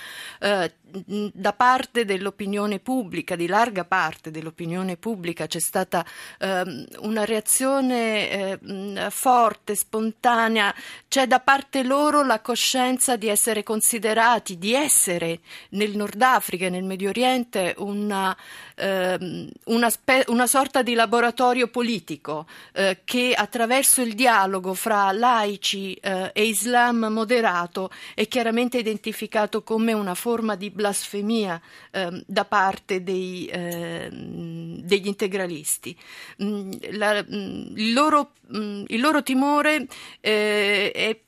da 0.88 1.54
parte 1.54 2.06
dell'opinione 2.06 2.80
pubblica, 2.80 3.36
di 3.36 3.48
larga 3.48 3.86
parte 3.86 4.32
dell'opinione 4.32 4.98
pubblica, 4.98 5.48
c'è 5.48 5.60
stata 5.60 6.06
ehm, 6.40 6.86
una 7.00 7.26
reazione 7.26 8.30
eh, 8.30 9.08
forte, 9.10 9.76
spontanea, 9.76 10.74
c'è 11.08 11.28
da 11.28 11.40
parte 11.40 11.84
loro 11.84 12.24
la 12.24 12.40
coscienza 12.40 13.16
di 13.16 13.28
essere 13.28 13.64
considerati, 13.64 14.58
di 14.58 14.74
essere 14.74 15.40
nel 15.70 15.96
Nord 15.96 16.22
Africa 16.22 16.68
e 16.68 16.70
nel 16.70 16.84
Medio 16.84 17.10
Oriente 17.10 17.74
una, 17.78 18.36
ehm, 18.76 19.50
una, 19.66 19.90
spe- 19.90 20.26
una 20.28 20.48
sorta 20.48 20.82
di 20.82 20.94
laboratorio 20.94 21.68
politico 21.68 22.46
eh, 22.74 23.02
che 23.04 23.34
attraverso 23.36 24.02
il 24.02 24.14
dialogo 24.14 24.74
fra 24.74 25.12
laici 25.12 25.94
eh, 25.96 26.32
e 26.34 26.46
Islam 26.46 27.08
moderato 27.10 27.90
è 28.14 28.28
chiaramente 28.28 28.78
identificato 28.78 29.64
come 29.64 29.94
una 29.94 30.16
forma 30.16 30.56
di 30.56 30.70
blasfemia 30.76 31.60
eh, 31.92 32.24
da 32.28 32.46
parte 32.46 33.02
dei, 33.02 33.48
eh, 33.48 34.10
degli 34.12 35.08
integralisti. 35.08 35.98
Mm, 36.44 36.72
la, 36.92 37.24
mm, 37.24 37.78
il, 37.78 37.94
loro, 37.94 38.34
mm, 38.56 38.84
il, 38.88 39.00
loro, 39.00 39.24
timore 39.24 39.88
eh, 40.20 40.92
è 40.92 41.20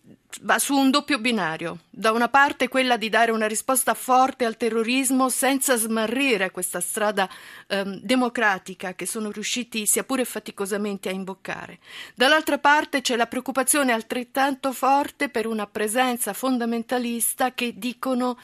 va 0.41 0.59
su 0.59 0.75
un 0.75 0.89
doppio 0.89 1.19
binario. 1.19 1.79
Da 1.89 2.11
una 2.11 2.29
parte 2.29 2.67
quella 2.67 2.97
di 2.97 3.09
dare 3.09 3.31
una 3.31 3.47
risposta 3.47 3.93
forte 3.93 4.45
al 4.45 4.57
terrorismo 4.57 5.29
senza 5.29 5.75
smarrire 5.75 6.51
questa 6.51 6.79
strada 6.79 7.29
ehm, 7.67 7.99
democratica 8.01 8.93
che 8.93 9.05
sono 9.05 9.31
riusciti 9.31 9.85
sia 9.87 10.03
pure 10.03 10.25
faticosamente 10.25 11.09
a 11.09 11.13
imboccare. 11.13 11.79
Dall'altra 12.13 12.59
parte 12.59 13.01
c'è 13.01 13.15
la 13.15 13.27
preoccupazione 13.27 13.93
altrettanto 13.93 14.73
forte 14.73 15.29
per 15.29 15.47
una 15.47 15.65
presenza 15.65 16.33
fondamentalista 16.33 17.53
che 17.53 17.73
dicono 17.75 18.37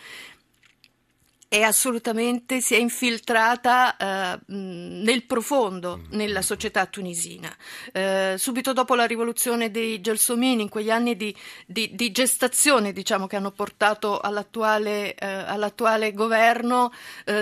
è 1.54 1.62
assolutamente, 1.62 2.62
si 2.62 2.74
è 2.74 2.80
infiltrata 2.80 3.96
eh, 3.96 4.40
nel 4.48 5.24
profondo 5.26 5.98
mm. 5.98 6.06
nella 6.18 6.42
società 6.42 6.88
tunisina. 6.88 7.56
Eh, 7.92 8.34
subito 8.40 8.74
dopo 8.74 8.96
la 8.96 9.06
rivoluzione 9.06 9.70
dei 9.70 10.02
Gelsomini, 10.02 10.64
in 10.64 10.70
quegli 10.70 10.90
anni 10.90 11.16
di, 11.16 11.36
di, 11.68 11.92
di 11.94 12.12
gestazione 12.12 12.92
diciamo, 12.92 13.28
che 13.28 13.36
hanno 13.36 13.52
portato 13.52 14.20
all'attuale, 14.20 15.14
eh, 15.14 15.28
all'attuale 15.28 16.14
governo, 16.14 16.92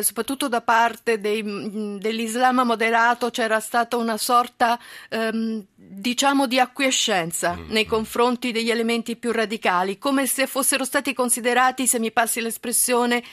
soprattutto 0.01 0.49
da 0.49 0.59
parte 0.59 1.21
dei, 1.21 1.41
dell'Islam 1.97 2.63
moderato 2.65 3.29
c'era 3.29 3.61
stata 3.61 3.95
una 3.95 4.17
sorta 4.17 4.77
ehm, 5.07 5.65
diciamo 5.73 6.47
di 6.47 6.59
acquiescenza 6.59 7.55
mm. 7.55 7.69
nei 7.69 7.85
confronti 7.85 8.51
degli 8.51 8.71
elementi 8.71 9.15
più 9.15 9.31
radicali, 9.31 9.97
come 9.97 10.27
se 10.27 10.47
fossero 10.47 10.83
stati 10.83 11.13
considerati, 11.13 11.87
se 11.87 11.97
mi 11.97 12.11
passi 12.11 12.41
l'espressione, 12.41 13.23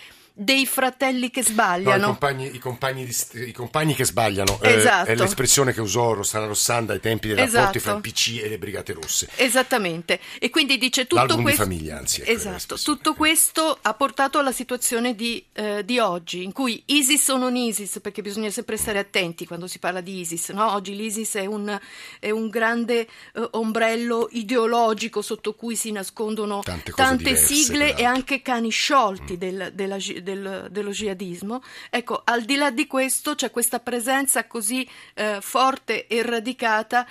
dei 0.41 0.67
fratelli 0.67 1.31
che 1.31 1.43
sbagliano. 1.43 1.97
No, 1.97 2.03
i, 2.03 2.07
compagni, 2.07 2.55
i, 2.55 2.59
compagni 2.61 3.05
di, 3.05 3.17
i, 3.49 3.53
compagni, 3.53 3.95
che 3.97 4.05
sbagliano 4.05 4.61
esatto. 4.63 5.11
eh, 5.11 5.13
è 5.15 5.17
l'espressione 5.17 5.73
che 5.73 5.81
usò 5.81 6.13
Rossana 6.13 6.47
Rossanda 6.47 6.93
ai 6.93 7.01
tempi 7.01 7.27
dei 7.27 7.39
esatto. 7.39 7.57
rapporti 7.57 7.79
fra 7.81 7.95
il 7.95 8.01
PC 8.01 8.41
e 8.45 8.49
le 8.49 8.57
Brigate 8.57 8.93
Rosse. 8.93 9.29
Esattamente. 9.35 10.21
E 10.39 10.49
quindi 10.51 10.79
dice 10.79 11.09
tutto 11.09 11.17
L'album 11.17 11.43
questo. 11.43 11.63
famiglia, 11.65 11.99
anzi. 11.99 12.21
Ecco, 12.21 12.31
esatto. 12.31 12.77
Tutto 12.77 13.15
questo 13.15 13.79
ha 13.83 13.95
portato 13.95 14.39
alla 14.39 14.53
situazione 14.53 15.17
di, 15.17 15.45
eh, 15.55 15.85
di, 15.85 15.99
oggi, 15.99 16.45
in 16.45 16.53
cui 16.53 16.85
ISIS 16.87 17.27
o 17.29 17.37
non 17.37 17.57
ISIS, 17.57 17.99
perché 18.01 18.23
bisogna 18.23 18.51
sempre 18.51 18.77
stare 18.77 19.01
attenti 19.01 19.45
quando 19.45 19.67
si 19.67 19.81
parla 19.81 20.01
di 20.01 20.21
ISIS. 20.21 20.51
No? 20.51 20.73
Oggi 20.73 20.95
l'ISIS 20.95 21.35
è 21.35 21.47
un, 21.47 21.77
è 22.21 22.31
un 22.31 22.49
grande 22.49 23.01
eh, 23.01 23.49
ombrello 23.53 24.29
ideologico 24.31 25.21
sotto 25.21 25.55
cui 25.55 25.75
si 25.75 25.91
nascondono 25.91 26.61
tante, 26.63 26.93
tante 26.93 27.25
diverse, 27.25 27.55
sigle 27.55 27.97
e 27.97 28.05
anche 28.05 28.41
cani 28.41 28.71
sciolti 28.71 29.33
mm. 29.33 29.37
del, 29.37 29.71
della, 29.75 29.99
del, 30.29 30.69
dello 30.71 30.91
jihadismo. 30.91 31.63
Ecco, 31.91 32.23
al 32.25 32.43
di 32.43 32.57
là 32.57 32.71
di 32.71 32.87
questo 32.87 33.35
c'è 33.35 33.51
questa 33.51 33.81
presenza 33.81 34.47
così 34.47 34.89
eh, 35.15 35.39
forte 35.41 36.07
e 36.07 36.23
radicata 36.23 37.07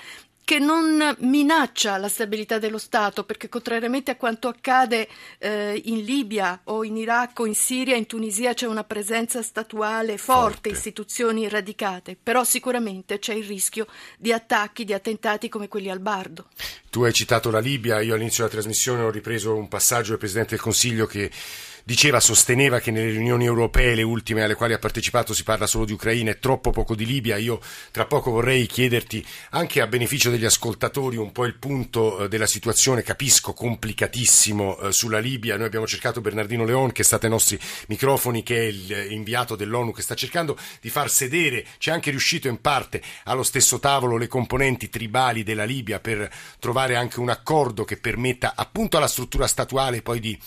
che 0.48 0.60
non 0.60 1.14
minaccia 1.20 1.98
la 1.98 2.08
stabilità 2.08 2.58
dello 2.58 2.78
Stato, 2.78 3.26
perché 3.26 3.50
contrariamente 3.50 4.12
a 4.12 4.16
quanto 4.16 4.48
accade 4.48 5.10
eh, 5.40 5.82
in 5.88 6.06
Libia 6.06 6.62
o 6.66 6.86
in 6.86 6.96
Iraq 6.96 7.40
o 7.40 7.46
in 7.46 7.54
Siria, 7.54 7.98
in 7.98 8.06
Tunisia 8.06 8.54
c'è 8.54 8.66
una 8.66 8.86
presenza 8.86 9.42
statuale 9.42 10.18
forte, 10.18 10.52
forte, 10.52 10.70
istituzioni 10.70 11.50
radicate, 11.50 12.16
però 12.16 12.46
sicuramente 12.46 13.20
c'è 13.20 13.34
il 13.34 13.44
rischio 13.44 13.88
di 14.18 14.32
attacchi, 14.32 14.86
di 14.86 14.94
attentati 14.94 15.50
come 15.50 15.68
quelli 15.68 15.90
al 15.90 16.00
Bardo. 16.00 16.46
Tu 16.90 17.04
hai 17.04 17.12
citato 17.12 17.52
la 17.52 17.60
Libia, 17.60 18.00
io 18.00 18.14
all'inizio 18.14 18.46
della 18.46 18.56
trasmissione 18.56 19.02
ho 19.02 19.12
ripreso 19.12 19.54
un 19.54 19.68
passaggio 19.68 20.12
del 20.12 20.20
Presidente 20.20 20.52
del 20.52 20.62
Consiglio 20.62 21.08
che 21.08 21.30
diceva, 21.88 22.20
sosteneva 22.20 22.82
che 22.82 22.92
nelle 22.92 23.12
riunioni 23.12 23.46
europee, 23.46 23.96
le 23.96 24.02
ultime 24.04 24.44
alle 24.44 24.56
quali 24.56 24.74
ha 24.74 24.78
partecipato, 24.78 25.34
si 25.34 25.44
parla 25.44 25.66
solo 25.66 25.86
di 25.86 25.94
Ucraina 25.94 26.32
e 26.32 26.38
troppo 26.38 26.72
poco 26.72 26.96
di 26.96 27.06
Libia. 27.06 27.38
Io 27.38 27.62
tra 27.92 28.06
poco 28.06 28.30
vorrei 28.30 28.66
chiederti, 28.66 29.26
anche 29.52 29.80
a 29.80 29.88
beneficio 29.88 30.30
degli 30.30 30.44
ascoltatori, 30.44 31.16
un 31.16 31.32
po' 31.32 31.46
il 31.46 31.56
punto 31.56 32.26
eh, 32.26 32.28
della 32.28 32.46
situazione, 32.46 33.04
capisco, 33.04 33.54
complicatissimo 33.54 34.80
eh, 34.80 34.92
sulla 34.92 35.20
Libia. 35.20 35.56
Noi 35.56 35.68
abbiamo 35.68 35.88
cercato 35.88 36.20
Bernardino 36.20 36.66
Leon, 36.66 36.92
che 36.92 37.04
è 37.04 37.06
stato 37.06 37.26
ai 37.26 37.32
nostri 37.32 37.58
microfoni, 37.88 38.44
che 38.44 38.58
è 38.58 38.64
il 38.64 38.94
eh, 38.94 39.56
dell'ONU 39.56 39.94
che 39.94 40.02
sta 40.02 40.14
cercando 40.14 40.58
di 40.82 40.90
far 40.90 41.10
sedere, 41.10 41.66
c'è 41.78 41.92
anche 41.92 42.10
riuscito 42.10 42.50
in 42.50 42.60
parte 42.60 43.02
allo 43.24 43.44
stesso 43.44 43.80
tavolo 43.80 44.18
le 44.18 44.28
componenti 44.28 44.90
tribali 44.90 45.42
della 45.42 45.64
Libia 45.64 46.02
per 46.02 46.30
trovare 46.60 46.98
anche 46.98 47.22
un 47.22 47.30
accordo 47.30 47.86
che 47.86 47.96
permetta 47.96 48.56
appunto 48.58 48.98
alla 48.98 49.08
struttura 49.08 49.48
statuale 49.48 50.02
poi 50.02 50.20
di 50.20 50.38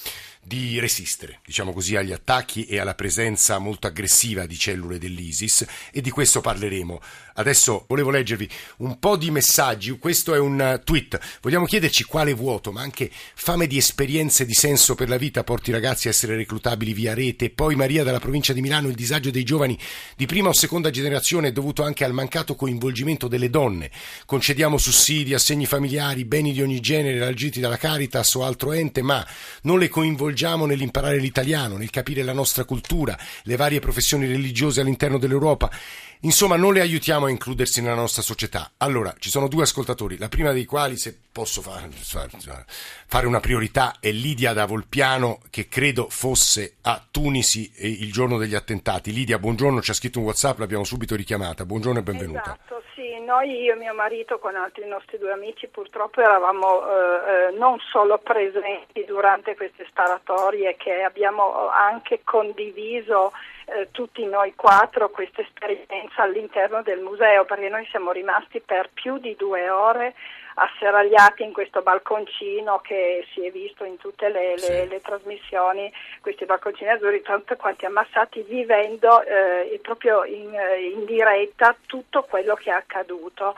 di 0.43 0.81
resistere, 0.81 1.41
diciamo 1.45 1.73
così, 1.73 1.97
agli 1.97 2.13
attacchi 2.13 2.65
e 2.65 2.79
alla 2.79 2.95
presenza 2.95 3.59
molto 3.59 3.87
aggressiva 3.87 4.47
di 4.47 4.57
cellule 4.57 4.99
dell'ISIS 4.99 5.67
e 5.93 6.01
di 6.01 6.11
questo 6.11 6.41
parleremo. 6.41 7.01
Adesso 7.35 7.85
volevo 7.89 8.11
leggervi 8.11 8.49
un 8.79 8.99
po' 8.99 9.17
di 9.17 9.31
messaggi, 9.31 9.97
questo 9.99 10.35
è 10.35 10.39
un 10.39 10.81
tweet, 10.85 11.19
vogliamo 11.43 11.67
chiederci 11.67 12.05
quale 12.05 12.33
vuoto, 12.33 12.73
ma 12.73 12.81
anche 12.81 13.11
fame 13.35 13.67
di 13.67 13.77
esperienze 13.77 14.45
di 14.45 14.55
senso 14.55 14.95
per 14.95 15.09
la 15.09 15.17
vita 15.17 15.45
porti 15.45 15.71
i 15.71 15.73
ragazzi 15.73 16.09
a 16.09 16.11
essere 16.11 16.37
reclutabili 16.37 16.93
via 16.93 17.15
rete, 17.15 17.51
poi 17.51 17.77
Maria 17.77 18.03
dalla 18.03 18.19
provincia 18.19 18.53
di 18.53 18.61
Milano, 18.61 18.89
il 18.89 18.95
disagio 18.95 19.31
dei 19.31 19.45
giovani 19.45 19.79
di 20.17 20.27
prima 20.27 20.49
o 20.49 20.53
seconda 20.53 20.91
generazione 20.91 21.49
è 21.49 21.53
dovuto 21.53 21.83
anche 21.83 22.05
al 22.05 22.13
mancato 22.13 22.57
coinvolgimento 22.57 23.29
delle 23.29 23.51
donne, 23.51 23.91
concediamo 24.27 24.79
sussidi, 24.79 25.35
assegni 25.35 25.67
familiari, 25.67 26.25
beni 26.25 26.53
di 26.53 26.63
ogni 26.63 26.81
genere 26.81 27.19
raggiunti 27.19 27.61
dalla 27.61 27.77
Caritas 27.77 28.35
o 28.35 28.45
altro 28.45 28.73
ente, 28.73 29.03
ma 29.03 29.27
non 29.63 29.79
le 29.79 29.89
coinvolgiamo 29.89 30.30
coinvolgiamo 30.31 30.67
nell'imparare 30.67 31.19
l'italiano, 31.19 31.77
nel 31.77 31.91
capire 31.91 32.23
la 32.23 32.33
nostra 32.33 32.65
cultura, 32.65 33.19
le 33.43 33.57
varie 33.57 33.81
professioni 33.81 34.27
religiose 34.27 34.81
all'interno 34.81 35.19
dell'Europa. 35.19 35.71
Insomma, 36.21 36.57
non 36.57 36.75
le 36.75 36.81
aiutiamo 36.81 37.27
a 37.27 37.31
includersi 37.31 37.81
nella 37.81 37.95
nostra 37.95 38.23
società. 38.23 38.73
Allora, 38.77 39.15
ci 39.19 39.31
sono 39.31 39.49
due 39.49 39.63
ascoltatori, 39.63 40.19
la 40.19 40.29
prima 40.29 40.53
dei 40.53 40.67
quali, 40.67 40.97
se 40.99 41.19
posso 41.33 41.63
fare 41.63 43.27
una 43.27 43.41
priorità, 43.41 43.97
è 44.01 44.11
Lidia 44.11 44.53
da 44.53 44.67
Volpiano, 44.67 45.41
che 45.51 45.67
credo 45.69 46.09
fosse 46.11 46.75
a 46.83 47.05
Tunisi 47.11 47.73
il 47.79 48.13
giorno 48.13 48.37
degli 48.39 48.55
attentati. 48.55 49.13
Lidia, 49.13 49.39
buongiorno, 49.39 49.81
ci 49.81 49.91
ha 49.91 49.95
scritto 49.95 50.19
un 50.19 50.27
WhatsApp, 50.27 50.59
l'abbiamo 50.59 50.85
subito 50.85 51.17
richiamata. 51.17 51.65
Buongiorno 51.65 52.01
e 52.01 52.03
benvenuta. 52.03 52.43
Esatto, 52.43 52.83
sì, 53.01 53.19
noi, 53.25 53.63
io 53.63 53.73
e 53.73 53.77
mio 53.77 53.95
marito, 53.95 54.39
con 54.39 54.55
altri 54.57 54.87
nostri 54.87 55.17
due 55.17 55.33
amici, 55.33 55.69
purtroppo 55.69 56.21
eravamo 56.21 56.87
eh, 56.87 57.49
eh 57.49 57.51
non 57.57 57.79
solo 57.79 58.19
presenti 58.19 59.07
durante 59.07 59.57
queste 59.57 59.87
sparatorie, 59.89 60.77
che 60.77 61.03
abbiamo 61.03 61.71
anche 61.71 62.21
condiviso 62.23 63.33
eh, 63.73 63.89
tutti 63.91 64.25
noi 64.27 64.55
quattro 64.55 65.11
questa 65.11 65.43
esperienza 65.43 66.23
all'interno 66.23 66.83
del 66.83 67.01
museo, 67.01 67.45
perché 67.45 67.69
noi 67.69 67.87
siamo 67.87 68.13
rimasti 68.13 68.61
per 68.61 68.91
più 68.93 69.19
di 69.19 69.37
due 69.37 69.71
ore 69.71 70.15
asserragliati 70.55 71.43
in 71.43 71.53
questo 71.53 71.81
balconcino 71.81 72.81
che 72.81 73.25
si 73.33 73.47
è 73.47 73.51
visto 73.51 73.85
in 73.85 73.97
tutte 73.97 74.29
le, 74.29 74.51
le, 74.53 74.59
sì. 74.59 74.89
le 74.89 75.01
trasmissioni, 75.01 75.93
questi 76.21 76.45
balconcini 76.45 76.91
azzurri, 76.91 77.23
tanto 77.23 77.57
quanti 77.57 77.87
ammassati, 77.87 78.43
vivendo 78.43 79.23
eh, 79.23 79.79
proprio 79.83 80.25
in, 80.25 80.55
eh, 80.55 80.91
in 80.91 81.05
diretta 81.05 81.75
tutto 81.87 82.23
quello 82.23 82.55
che 82.55 82.71
è 82.71 82.75
accaduto 82.75 83.57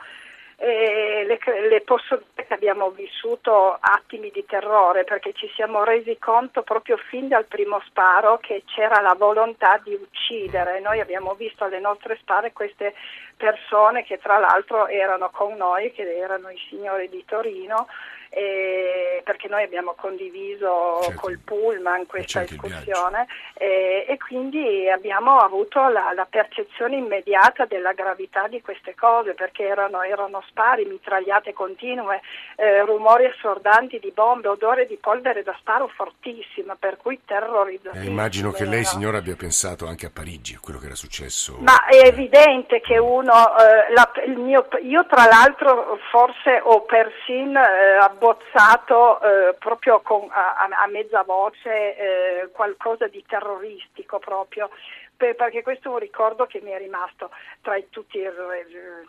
eh, 0.63 1.25
le, 1.25 1.39
le, 1.67 1.81
posso 1.81 2.21
dire 2.33 2.47
che 2.47 2.53
abbiamo 2.53 2.91
vissuto 2.91 3.77
attimi 3.81 4.31
di 4.31 4.45
terrore 4.45 5.03
perché 5.03 5.33
ci 5.33 5.51
siamo 5.55 5.83
resi 5.83 6.17
conto 6.17 6.61
proprio 6.63 6.95
fin 6.95 7.27
dal 7.27 7.45
primo 7.45 7.81
sparo 7.85 8.37
che 8.37 8.63
c'era 8.65 9.01
la 9.01 9.13
volontà 9.13 9.77
di 9.83 9.93
uccidere. 9.93 10.79
Noi 10.79 11.01
abbiamo 11.01 11.33
visto 11.33 11.65
alle 11.65 11.81
nostre 11.81 12.17
spalle 12.21 12.53
queste 12.53 12.93
persone 13.35 14.05
che 14.05 14.19
tra 14.19 14.37
l'altro 14.37 14.87
erano 14.87 15.29
con 15.31 15.53
noi, 15.55 15.91
che 15.91 16.03
erano 16.15 16.49
i 16.49 16.59
signori 16.69 17.09
di 17.09 17.25
Torino 17.25 17.87
eh, 18.33 19.21
perché 19.23 19.47
noi 19.47 19.63
abbiamo 19.63 19.93
condiviso 19.95 21.01
certo. 21.03 21.19
col 21.19 21.37
Pullman 21.37 22.07
questa 22.07 22.41
escursione 22.41 23.27
eh, 23.53 24.05
e 24.07 24.17
quindi 24.17 24.89
abbiamo 24.89 25.37
avuto 25.37 25.87
la, 25.87 26.11
la, 26.15 26.25
percezione 26.29 26.95
immediata 26.95 27.65
della 27.65 27.93
gravità 27.93 28.47
di 28.47 28.61
queste 28.61 28.95
cose 28.95 29.35
perché 29.35 29.63
erano, 29.63 30.01
erano 30.01 30.43
spari, 30.47 30.85
mitragliate 30.85 31.53
continue, 31.53 32.21
eh, 32.55 32.83
rumori 32.83 33.25
assordanti 33.25 33.99
di 33.99 34.11
bombe, 34.11 34.47
odore 34.47 34.87
di 34.87 34.97
polvere 34.97 35.43
da 35.43 35.55
sparo 35.59 35.87
fortissima, 35.87 36.75
per 36.75 36.97
cui 36.97 37.19
terrorizzazione. 37.23 38.05
Eh, 38.05 38.09
immagino 38.09 38.51
che 38.51 38.65
lei 38.65 38.83
signora 38.83 39.19
abbia 39.19 39.35
pensato 39.35 39.85
anche 39.85 40.07
a 40.07 40.11
Parigi, 40.11 40.55
a 40.55 40.59
quello 40.59 40.79
che 40.79 40.87
era 40.87 40.95
successo. 40.95 41.57
Ma 41.59 41.85
è 41.85 42.07
evidente 42.07 42.81
che 42.81 42.97
uno, 42.97 43.31
eh, 43.57 43.93
la, 43.93 44.11
mio, 44.35 44.67
io 44.81 45.05
tra 45.05 45.25
l'altro 45.25 45.99
forse 46.09 46.59
ho 46.63 46.81
persino 46.81 47.61
eh, 47.61 47.97
abbozzato 48.23 49.21
eh, 49.21 49.53
proprio 49.59 49.99
con, 49.99 50.27
a, 50.31 50.67
a, 50.69 50.87
mezza 50.87 51.23
voce 51.23 51.97
eh, 51.97 52.49
qualcosa 52.51 53.07
di 53.07 53.23
terroristico 53.27 54.19
proprio 54.19 54.69
perché 55.15 55.61
questo 55.61 55.87
è 55.87 55.91
un 55.91 55.99
ricordo 55.99 56.45
che 56.45 56.59
mi 56.61 56.71
è 56.71 56.77
rimasto 56.77 57.29
tra 57.61 57.79
tutti, 57.89 58.19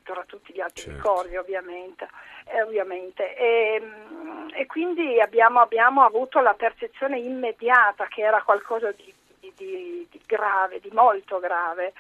tra 0.05 0.25
tutti 0.27 0.53
gli 0.53 0.61
altri 0.61 0.83
certo. 0.83 0.97
ricordi 0.97 1.37
ovviamente, 1.37 2.09
eh, 2.45 2.63
ovviamente. 2.63 3.35
E, 3.35 3.81
mm, 3.83 4.49
e, 4.53 4.67
quindi 4.67 5.21
abbiamo, 5.21 5.59
abbiamo, 5.59 6.05
avuto 6.05 6.39
la 6.39 6.55
percezione 6.55 7.19
immediata 7.19 8.07
che 8.07 8.21
era 8.21 8.43
qualcosa 8.43 8.93
di, 8.93 9.13
di, 9.57 10.07
di 10.09 10.21
grave, 10.25 10.79
di 10.79 10.91
molto 10.93 11.41
grave 11.41 11.95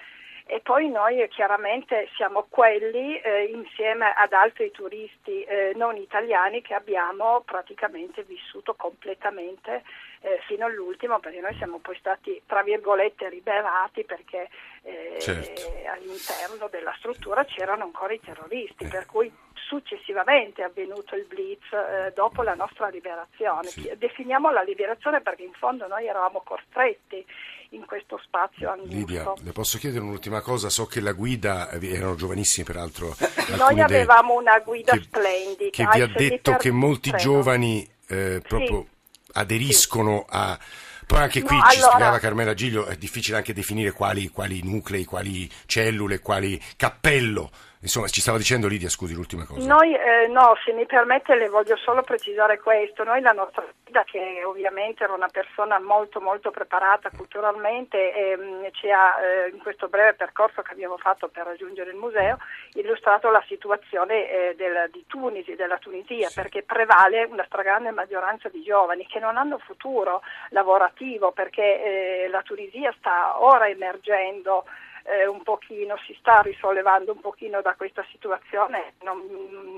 e 0.47 0.61
poi 0.61 0.91
noi 0.91 1.27
chiaramente 1.29 2.09
siamo 2.17 2.47
quelli 2.51 3.19
eh, 3.19 3.45
insieme 3.45 4.13
ad 4.15 4.35
altri 4.35 4.71
turisti 4.71 5.43
eh, 5.43 5.73
non 5.75 5.97
italiani 5.97 6.61
che 6.61 6.75
abbiamo 6.75 7.43
praticamente 7.47 8.25
vissuto 8.25 8.75
completamente 8.75 9.83
eh, 10.21 10.41
fino 10.47 10.67
all'ultimo 10.67 11.19
perché 11.19 11.41
noi 11.41 11.55
siamo 11.55 11.79
poi 11.79 11.97
stati 11.97 12.43
tra 12.47 12.63
virgolette 12.63 13.31
liberati 13.31 14.05
perché 14.05 14.51
eh, 14.83 15.17
certo. 15.19 15.63
all'interno 15.91 16.69
della 16.71 16.95
struttura 16.99 17.45
c'erano 17.45 17.85
ancora 17.85 18.13
i 18.13 18.21
terroristi, 18.21 18.85
eh. 18.85 18.89
per 18.89 19.07
cui 19.07 19.33
successivamente 19.69 20.63
è 20.63 20.65
avvenuto 20.65 21.15
il 21.17 21.25
blitz 21.27 21.73
eh, 21.73 22.13
dopo 22.15 22.43
la 22.43 22.55
nostra 22.55 22.89
liberazione. 22.89 23.69
Sì. 23.69 23.91
Definiamo 23.97 24.51
la 24.51 24.63
liberazione 24.63 25.21
perché 25.21 25.43
in 25.43 25.53
fondo 25.53 25.87
noi 25.87 26.07
eravamo 26.07 26.43
costretti 26.45 27.25
in 27.71 27.85
questo 27.87 28.21
spazio 28.23 28.71
angusto. 28.71 28.95
Lidia, 28.95 29.33
le 29.43 29.53
posso 29.53 29.79
chiedere 29.79 30.03
un'ultima 30.05 30.41
cosa? 30.41 30.69
So 30.69 30.87
che 30.87 31.01
la 31.01 31.13
guida, 31.13 31.71
erano 31.71 32.15
giovanissimi 32.15 32.65
peraltro. 32.65 33.17
Noi 33.57 33.81
avevamo 33.81 34.35
una 34.35 34.59
guida 34.61 34.93
che, 34.93 35.03
splendida. 35.03 35.71
Che 35.71 35.89
vi 35.93 36.01
ha 36.01 36.07
detto 36.07 36.57
che 36.57 36.71
molti 36.71 37.11
prego. 37.11 37.25
giovani 37.25 37.89
eh, 38.09 38.41
proprio 38.47 38.83
sì. 38.83 39.31
aderiscono 39.33 40.25
sì. 40.29 40.37
a... 40.37 40.59
Poi 41.07 41.19
anche 41.19 41.43
qui 41.43 41.55
no, 41.55 41.63
ci 41.69 41.77
allora... 41.77 41.91
spiegava 41.91 42.19
Carmela 42.19 42.55
Giglio, 42.55 42.87
è 42.87 42.97
difficile 42.97 43.37
anche 43.37 43.53
definire 43.53 43.91
quali, 43.91 44.29
quali 44.29 44.63
nuclei, 44.63 45.05
quali 45.05 45.51
cellule, 45.67 46.21
quali 46.21 46.59
cappello 46.77 47.51
Insomma, 47.85 48.09
ci 48.09 48.23
stava 48.23 48.39
dicendo 48.39 48.67
Lidia, 48.67 48.89
scusi, 48.89 49.13
l'ultima 49.13 49.45
cosa. 49.45 49.67
Noi, 49.67 49.95
eh, 49.95 50.27
no, 50.29 50.57
se 50.65 50.73
mi 50.73 50.87
permette 50.87 51.35
le 51.35 51.51
voglio 51.51 51.77
solo 51.77 52.01
precisare 52.01 52.59
questo. 52.59 53.05
Noi 53.05 53.21
la 53.21 53.33
nostra 53.33 53.63
guida, 53.83 54.05
che 54.05 54.43
ovviamente 54.43 55.05
era 55.05 55.13
una 55.13 55.29
persona 55.29 55.79
molto 55.79 56.19
molto 56.19 56.51
preparata 56.51 57.11
culturalmente, 57.15 58.15
ehm, 58.15 58.71
ci 58.73 58.91
ha 58.91 59.21
eh, 59.21 59.51
in 59.51 59.59
questo 59.59 59.89
breve 59.89 60.15
percorso 60.15 60.63
che 60.63 60.73
abbiamo 60.73 60.97
fatto 60.97 61.29
per 61.29 61.45
raggiungere 61.45 61.91
il 61.91 61.97
museo 61.97 62.39
illustrato 62.73 63.29
la 63.29 63.45
situazione 63.47 64.31
eh, 64.31 64.55
del, 64.57 64.89
di 64.91 65.05
Tunisi, 65.07 65.55
della 65.55 65.77
Tunisia, 65.77 66.29
sì. 66.29 66.41
perché 66.41 66.63
prevale 66.63 67.25
una 67.25 67.45
stragrande 67.45 67.91
maggioranza 67.91 68.49
di 68.49 68.63
giovani 68.63 69.07
che 69.07 69.19
non 69.19 69.37
hanno 69.37 69.59
futuro 69.59 70.23
lavorativo 70.51 71.33
perché 71.33 72.25
eh, 72.25 72.29
la 72.31 72.41
Tunisia 72.41 72.95
sta 72.99 73.45
ora 73.45 73.69
emergendo 73.69 74.65
eh, 75.05 75.27
un 75.27 75.43
pochino, 75.43 75.97
si 76.07 76.17
sta 76.19 76.41
risollevando 76.41 77.13
un 77.13 77.21
pochino 77.21 77.61
da 77.61 77.75
questa 77.75 78.05
situazione, 78.11 78.95
non, 79.03 79.19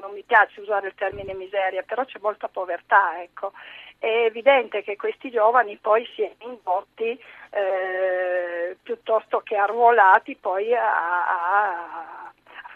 non, 0.00 0.12
mi 0.12 0.22
piace 0.22 0.60
usare 0.60 0.88
il 0.88 0.94
termine 0.94 1.34
miseria, 1.34 1.82
però 1.82 2.04
c'è 2.04 2.18
molta 2.20 2.48
povertà, 2.48 3.20
ecco. 3.22 3.52
È 3.98 4.06
evidente 4.06 4.82
che 4.82 4.96
questi 4.96 5.30
giovani 5.30 5.78
poi 5.78 6.06
si 6.14 6.22
è 6.22 6.30
indotti 6.40 7.18
eh, 7.50 8.76
piuttosto 8.82 9.40
che 9.40 9.56
arruolati 9.56 10.36
poi 10.36 10.74
a, 10.74 10.82
a 10.82 11.95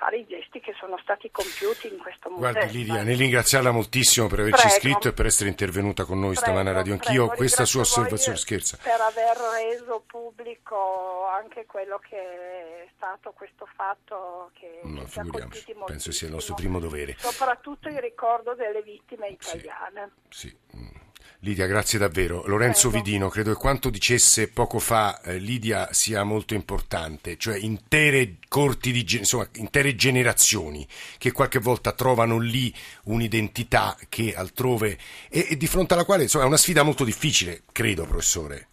fare 0.01 0.17
i 0.17 0.27
gesti 0.27 0.61
che 0.61 0.73
sono 0.81 0.99
stati 1.03 1.31
compiuti 1.31 1.89
in 1.89 1.99
questo 1.99 2.31
momento. 2.31 2.59
Guardi 2.59 2.79
Lidia, 2.79 3.03
nel 3.03 3.19
ringraziarla 3.19 3.71
moltissimo 3.71 4.29
per 4.29 4.41
averci 4.41 4.67
prego. 4.67 4.81
scritto 4.81 5.09
e 5.09 5.13
per 5.13 5.27
essere 5.27 5.51
intervenuta 5.51 6.07
con 6.07 6.19
noi 6.19 6.33
prego, 6.33 6.41
stamane 6.41 6.71
a 6.71 6.73
Radio 6.73 6.95
Anch'io. 6.95 7.27
Prego, 7.27 7.37
Questa 7.37 7.67
sua 7.67 7.83
osservazione 7.83 8.39
scherza. 8.39 8.79
Per 8.83 8.99
aver 8.99 9.37
reso 9.37 10.03
pubblico 10.07 11.27
anche 11.27 11.67
quello 11.67 11.99
che 11.99 12.17
è 12.17 12.89
stato 12.97 13.33
questo 13.33 13.69
fatto 13.77 14.51
che 14.55 14.81
no, 14.85 15.07
ci 15.07 15.21
ha 15.21 15.85
penso 15.85 16.13
sia 16.13 16.29
il 16.29 16.33
nostro 16.33 16.55
primo 16.55 16.81
dovere. 16.81 17.17
Soprattutto 17.19 17.89
il 17.89 17.99
ricordo 17.99 18.55
delle 18.55 18.81
vittime 18.83 19.29
italiane. 19.29 20.13
Sì. 20.31 20.49
sì. 20.49 21.10
Lidia, 21.43 21.67
grazie 21.67 21.99
davvero. 21.99 22.43
Lorenzo 22.45 22.91
Prego. 22.91 23.03
Vidino, 23.03 23.29
credo 23.31 23.53
che 23.53 23.57
quanto 23.57 23.89
dicesse 23.89 24.53
poco 24.53 24.79
fa 24.79 25.23
eh, 25.23 25.39
Lidia 25.39 25.91
sia 25.91 26.23
molto 26.23 26.53
importante, 26.53 27.39
cioè 27.39 27.57
intere 27.57 28.37
corti 28.47 28.93
di 28.93 29.07
insomma, 29.17 29.47
intere 29.55 29.95
generazioni 29.95 30.87
che 31.17 31.33
qualche 31.33 31.59
volta 31.59 31.93
trovano 31.93 32.39
lì 32.39 32.71
un'identità 33.05 33.97
che 34.11 34.35
altrove 34.37 34.99
e, 35.31 35.47
e 35.53 35.57
di 35.57 35.67
fronte 35.67 35.95
alla 35.95 36.05
quale 36.05 36.25
insomma, 36.25 36.45
è 36.45 36.47
una 36.47 36.59
sfida 36.59 36.83
molto 36.83 37.05
difficile, 37.05 37.63
credo, 37.73 38.05
professore. 38.05 38.69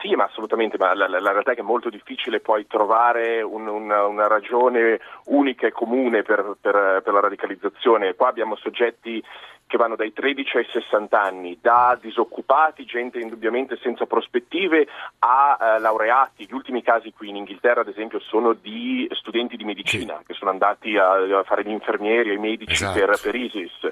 Sì, 0.00 0.16
ma 0.16 0.24
assolutamente, 0.24 0.76
ma 0.76 0.94
la, 0.94 1.08
la, 1.08 1.20
la, 1.20 1.30
realtà 1.30 1.52
è 1.52 1.54
che 1.54 1.62
è 1.62 1.64
molto 1.64 1.88
difficile 1.88 2.40
poi 2.40 2.66
trovare 2.66 3.40
un, 3.40 3.68
una, 3.68 4.04
una, 4.04 4.26
ragione 4.26 5.00
unica 5.26 5.66
e 5.66 5.72
comune 5.72 6.22
per, 6.22 6.56
per, 6.60 7.00
per 7.02 7.12
la 7.12 7.20
radicalizzazione. 7.20 8.14
Qua 8.14 8.28
abbiamo 8.28 8.54
soggetti 8.56 9.22
che 9.66 9.76
vanno 9.76 9.96
dai 9.96 10.12
13 10.12 10.58
ai 10.58 10.66
60 10.70 11.20
anni, 11.20 11.58
da 11.60 11.98
disoccupati, 12.00 12.84
gente 12.84 13.18
indubbiamente 13.18 13.78
senza 13.82 14.06
prospettive, 14.06 14.86
a 15.20 15.58
eh, 15.60 15.78
laureati. 15.80 16.46
Gli 16.46 16.54
ultimi 16.54 16.82
casi 16.82 17.12
qui 17.12 17.28
in 17.28 17.36
Inghilterra, 17.36 17.80
ad 17.80 17.88
esempio, 17.88 18.20
sono 18.20 18.52
di 18.52 19.08
studenti 19.12 19.56
di 19.56 19.64
medicina 19.64 20.18
sì. 20.18 20.26
che 20.26 20.34
sono 20.34 20.50
andati 20.50 20.96
a, 20.96 21.12
a, 21.12 21.42
fare 21.44 21.64
gli 21.64 21.70
infermieri 21.70 22.30
e 22.30 22.34
i 22.34 22.38
medici 22.38 22.72
esatto. 22.72 22.98
per, 22.98 23.18
per 23.20 23.34
ISIS. 23.34 23.90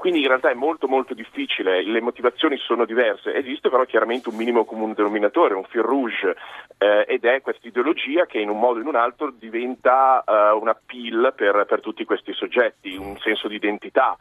Quindi 0.00 0.22
in 0.22 0.28
realtà 0.28 0.48
è 0.48 0.54
molto 0.54 0.88
molto 0.88 1.12
difficile, 1.12 1.84
le 1.84 2.00
motivazioni 2.00 2.56
sono 2.56 2.86
diverse, 2.86 3.34
esiste 3.34 3.68
però 3.68 3.84
chiaramente 3.84 4.30
un 4.30 4.36
minimo 4.36 4.64
comune 4.64 4.94
denominatore, 4.94 5.52
un 5.52 5.64
fil 5.64 5.82
rouge, 5.82 6.36
eh, 6.78 7.04
ed 7.06 7.26
è 7.26 7.42
questa 7.42 7.68
ideologia 7.68 8.24
che 8.24 8.38
in 8.38 8.48
un 8.48 8.58
modo 8.58 8.78
o 8.78 8.80
in 8.80 8.88
un 8.88 8.96
altro 8.96 9.30
diventa 9.30 10.24
uh, 10.26 10.58
un 10.58 10.68
appeal 10.68 11.34
per, 11.36 11.66
per, 11.68 11.80
tutti 11.80 12.06
questi 12.06 12.32
soggetti, 12.32 12.96
un 12.96 13.18
senso 13.18 13.46
di 13.46 13.56
identità. 13.56 14.16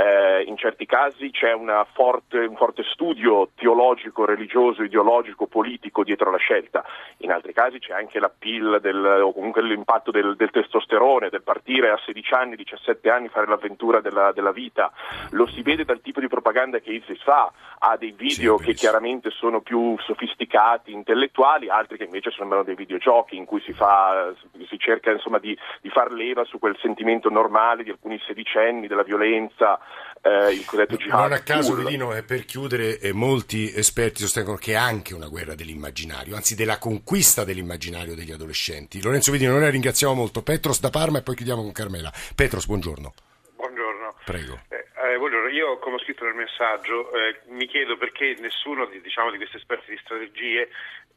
Eh, 0.00 0.44
in 0.46 0.56
certi 0.56 0.86
casi 0.86 1.30
c'è 1.30 1.54
forte, 1.92 2.38
un 2.38 2.56
forte 2.56 2.82
studio 2.84 3.50
teologico, 3.54 4.24
religioso, 4.24 4.82
ideologico, 4.82 5.46
politico 5.46 6.04
dietro 6.04 6.30
la 6.30 6.38
scelta, 6.38 6.82
in 7.18 7.30
altri 7.30 7.52
casi 7.52 7.78
c'è 7.78 7.92
anche 7.92 8.18
l'appeal 8.18 8.78
del, 8.80 9.04
o 9.22 9.34
comunque 9.34 9.62
l'impatto 9.62 10.10
del, 10.10 10.36
del, 10.36 10.50
testosterone, 10.50 11.28
del 11.28 11.42
partire 11.42 11.90
a 11.90 12.00
16 12.02 12.32
anni, 12.32 12.56
17 12.56 13.10
anni, 13.10 13.28
fare 13.28 13.46
l'avventura 13.46 14.00
della, 14.00 14.32
della 14.32 14.52
vita. 14.52 14.90
Lo 15.32 15.46
si 15.46 15.60
vede 15.60 15.84
dal 15.84 16.00
tipo 16.00 16.20
di 16.20 16.28
propaganda 16.28 16.78
che 16.78 16.92
ISIS 16.92 17.22
fa, 17.22 17.52
ha 17.80 17.96
dei 17.98 18.12
video 18.12 18.56
sì, 18.56 18.64
che 18.66 18.74
chiaramente 18.74 19.28
sono 19.30 19.60
più 19.60 19.98
sofisticati, 19.98 20.92
intellettuali, 20.92 21.68
altri 21.68 21.98
che 21.98 22.04
invece 22.04 22.30
sembrano 22.30 22.62
dei 22.62 22.74
videogiochi 22.74 23.36
in 23.36 23.44
cui 23.44 23.60
si, 23.60 23.74
fa, 23.74 24.32
si 24.66 24.78
cerca 24.78 25.10
insomma, 25.10 25.38
di, 25.38 25.56
di 25.82 25.90
far 25.90 26.10
leva 26.10 26.44
su 26.44 26.58
quel 26.58 26.78
sentimento 26.80 27.28
normale 27.28 27.82
di 27.82 27.90
alcuni 27.90 28.18
sedicenni, 28.26 28.86
della 28.86 29.02
violenza, 29.02 29.78
eh, 30.22 30.52
il 30.52 30.64
cosiddetto 30.64 30.96
jihad. 30.96 31.20
Non 31.20 31.32
a 31.32 31.40
caso, 31.40 31.74
Vedino, 31.74 32.14
eh, 32.14 32.22
per 32.22 32.44
chiudere, 32.44 32.98
eh, 32.98 33.12
molti 33.12 33.72
esperti 33.74 34.20
sostengono 34.20 34.56
che 34.56 34.72
è 34.72 34.76
anche 34.76 35.14
una 35.14 35.28
guerra 35.28 35.54
dell'immaginario, 35.54 36.36
anzi 36.36 36.54
della 36.54 36.78
conquista 36.78 37.44
dell'immaginario 37.44 38.14
degli 38.14 38.32
adolescenti. 38.32 39.02
Lorenzo 39.02 39.32
Vedino, 39.32 39.52
noi 39.52 39.62
la 39.62 39.70
ringraziamo 39.70 40.14
molto. 40.14 40.42
Petros 40.42 40.80
da 40.80 40.90
Parma 40.90 41.18
e 41.18 41.22
poi 41.22 41.36
chiudiamo 41.36 41.62
con 41.62 41.72
Carmela. 41.72 42.12
Petros, 42.34 42.66
buongiorno. 42.66 43.14
Buongiorno. 43.56 44.14
Prego. 44.24 44.60
Eh, 44.68 44.76
eh, 44.76 45.52
io, 45.52 45.78
come 45.78 45.96
ho 45.96 45.98
scritto 46.00 46.24
nel 46.24 46.34
messaggio, 46.34 47.12
eh, 47.12 47.40
mi 47.48 47.66
chiedo 47.66 47.96
perché 47.96 48.36
nessuno 48.40 48.86
di, 48.86 49.00
diciamo, 49.00 49.30
di 49.30 49.36
questi 49.36 49.56
esperti 49.56 49.90
di 49.90 50.00
strategie 50.02 50.68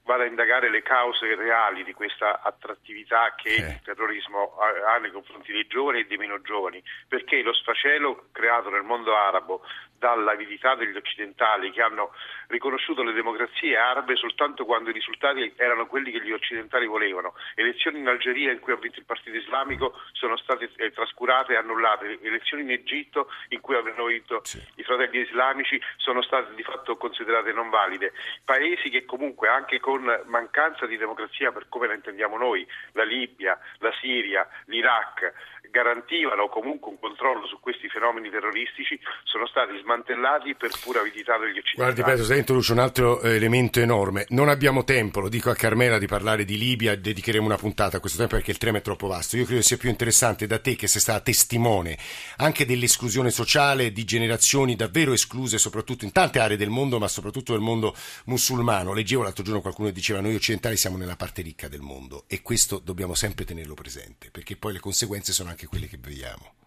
vada 0.03 0.23
a 0.23 0.27
indagare 0.27 0.69
le 0.69 0.81
cause 0.81 1.35
reali 1.35 1.83
di 1.83 1.93
questa 1.93 2.41
attrattività 2.41 3.33
che 3.35 3.49
il 3.49 3.79
terrorismo 3.83 4.57
ha, 4.57 4.93
ha 4.93 4.97
nei 4.97 5.11
confronti 5.11 5.51
dei 5.51 5.67
giovani 5.67 5.99
e 5.99 6.05
dei 6.05 6.17
meno 6.17 6.41
giovani, 6.41 6.83
perché 7.07 7.41
lo 7.41 7.53
sfacelo 7.53 8.27
creato 8.31 8.69
nel 8.69 8.83
mondo 8.83 9.15
arabo 9.15 9.61
dall'avidità 10.03 10.75
degli 10.75 10.97
occidentali 10.97 11.71
che 11.71 11.81
hanno 11.81 12.11
riconosciuto 12.47 13.03
le 13.03 13.13
democrazie 13.13 13.77
arabe 13.77 14.17
soltanto 14.17 14.65
quando 14.65 14.89
i 14.89 14.93
risultati 14.93 15.53
erano 15.55 15.87
quelli 15.87 16.11
che 16.11 16.21
gli 16.21 16.33
occidentali 16.33 16.85
volevano. 16.85 17.35
Elezioni 17.55 17.99
in 17.99 18.07
Algeria 18.09 18.51
in 18.51 18.59
cui 18.59 18.73
ha 18.73 18.75
vinto 18.75 18.99
il 18.99 19.05
Partito 19.05 19.37
Islamico 19.37 19.93
sono 20.11 20.35
state 20.35 20.69
eh, 20.75 20.91
trascurate 20.91 21.53
e 21.53 21.55
annullate, 21.55 22.19
elezioni 22.21 22.63
in 22.63 22.71
Egitto 22.71 23.29
in 23.49 23.61
cui 23.61 23.75
avevano 23.75 24.07
vinto 24.07 24.41
sì. 24.43 24.61
i 24.75 24.83
fratelli 24.83 25.19
islamici 25.19 25.81
sono 25.95 26.21
state 26.21 26.53
di 26.53 26.63
fatto 26.63 26.97
considerate 26.97 27.53
non 27.53 27.69
valide. 27.69 28.11
Paesi 28.43 28.89
che 28.89 29.05
comunque 29.05 29.47
anche 29.47 29.79
con 29.79 29.92
mancanza 30.25 30.85
di 30.85 30.97
democrazia 30.97 31.51
per 31.51 31.67
come 31.69 31.87
la 31.87 31.93
intendiamo 31.93 32.37
noi, 32.37 32.65
la 32.93 33.03
Libia, 33.03 33.57
la 33.79 33.91
Siria, 33.99 34.47
l'Iraq, 34.65 35.33
garantivano 35.73 36.49
comunque 36.49 36.91
un 36.91 36.99
controllo 36.99 37.47
su 37.47 37.59
questi 37.59 37.89
fenomeni 37.89 38.29
terroristici 38.29 38.99
sono 39.23 39.47
stati 39.47 39.75
smantellati 39.81 40.53
per 40.53 40.69
pura 40.83 40.99
avidità 40.99 41.37
degli 41.39 41.57
occidentali. 41.57 41.93
Guardi 41.93 42.03
Pedro, 42.03 42.23
se 42.25 42.37
introduce 42.37 42.71
un 42.73 42.77
altro 42.77 43.19
eh, 43.21 43.35
elemento 43.35 43.79
enorme. 43.79 44.25
Non 44.29 44.49
abbiamo 44.49 44.83
tempo, 44.83 45.19
lo 45.19 45.29
dico 45.29 45.49
a 45.49 45.55
Carmela, 45.55 45.97
di 45.97 46.05
parlare 46.05 46.45
di 46.45 46.59
Libia, 46.59 46.95
dedicheremo 46.95 47.45
una 47.45 47.57
puntata 47.57 47.97
a 47.97 47.99
questo 47.99 48.19
tempo 48.19 48.35
perché 48.35 48.51
il 48.51 48.59
tema 48.59 48.77
è 48.77 48.81
troppo 48.81 49.07
vasto. 49.07 49.35
Io 49.35 49.45
credo 49.45 49.63
sia 49.63 49.77
più 49.77 49.89
interessante 49.89 50.45
da 50.45 50.59
te 50.59 50.75
che 50.75 50.87
sei 50.87 51.01
stata 51.01 51.21
testimone 51.21 51.97
anche 52.37 52.65
dell'esclusione 52.65 53.31
sociale 53.31 53.91
di 53.91 54.03
generazioni 54.03 54.75
davvero 54.75 55.11
escluse, 55.11 55.57
soprattutto 55.57 56.05
in 56.05 56.11
tante 56.11 56.39
aree 56.39 56.57
del 56.57 56.69
mondo, 56.69 56.99
ma 56.99 57.07
soprattutto 57.07 57.53
nel 57.53 57.61
mondo 57.61 57.95
musulmano. 58.25 58.93
Leggevo 58.93 59.23
l'altro 59.23 59.43
giorno 59.43 59.61
qualcuno 59.61 59.82
che 59.87 59.93
diceva 59.93 60.21
noi 60.21 60.35
occidentali 60.35 60.77
siamo 60.77 60.97
nella 60.97 61.15
parte 61.15 61.41
ricca 61.41 61.67
del 61.67 61.81
mondo 61.81 62.25
e 62.27 62.41
questo 62.41 62.79
dobbiamo 62.79 63.13
sempre 63.13 63.45
tenerlo 63.45 63.73
presente 63.73 64.31
perché 64.31 64.55
poi 64.55 64.73
le 64.73 64.79
conseguenze 64.79 65.33
sono 65.33 65.49
anche 65.49 65.67
quelle 65.67 65.87
che 65.87 65.97
vediamo. 65.99 66.62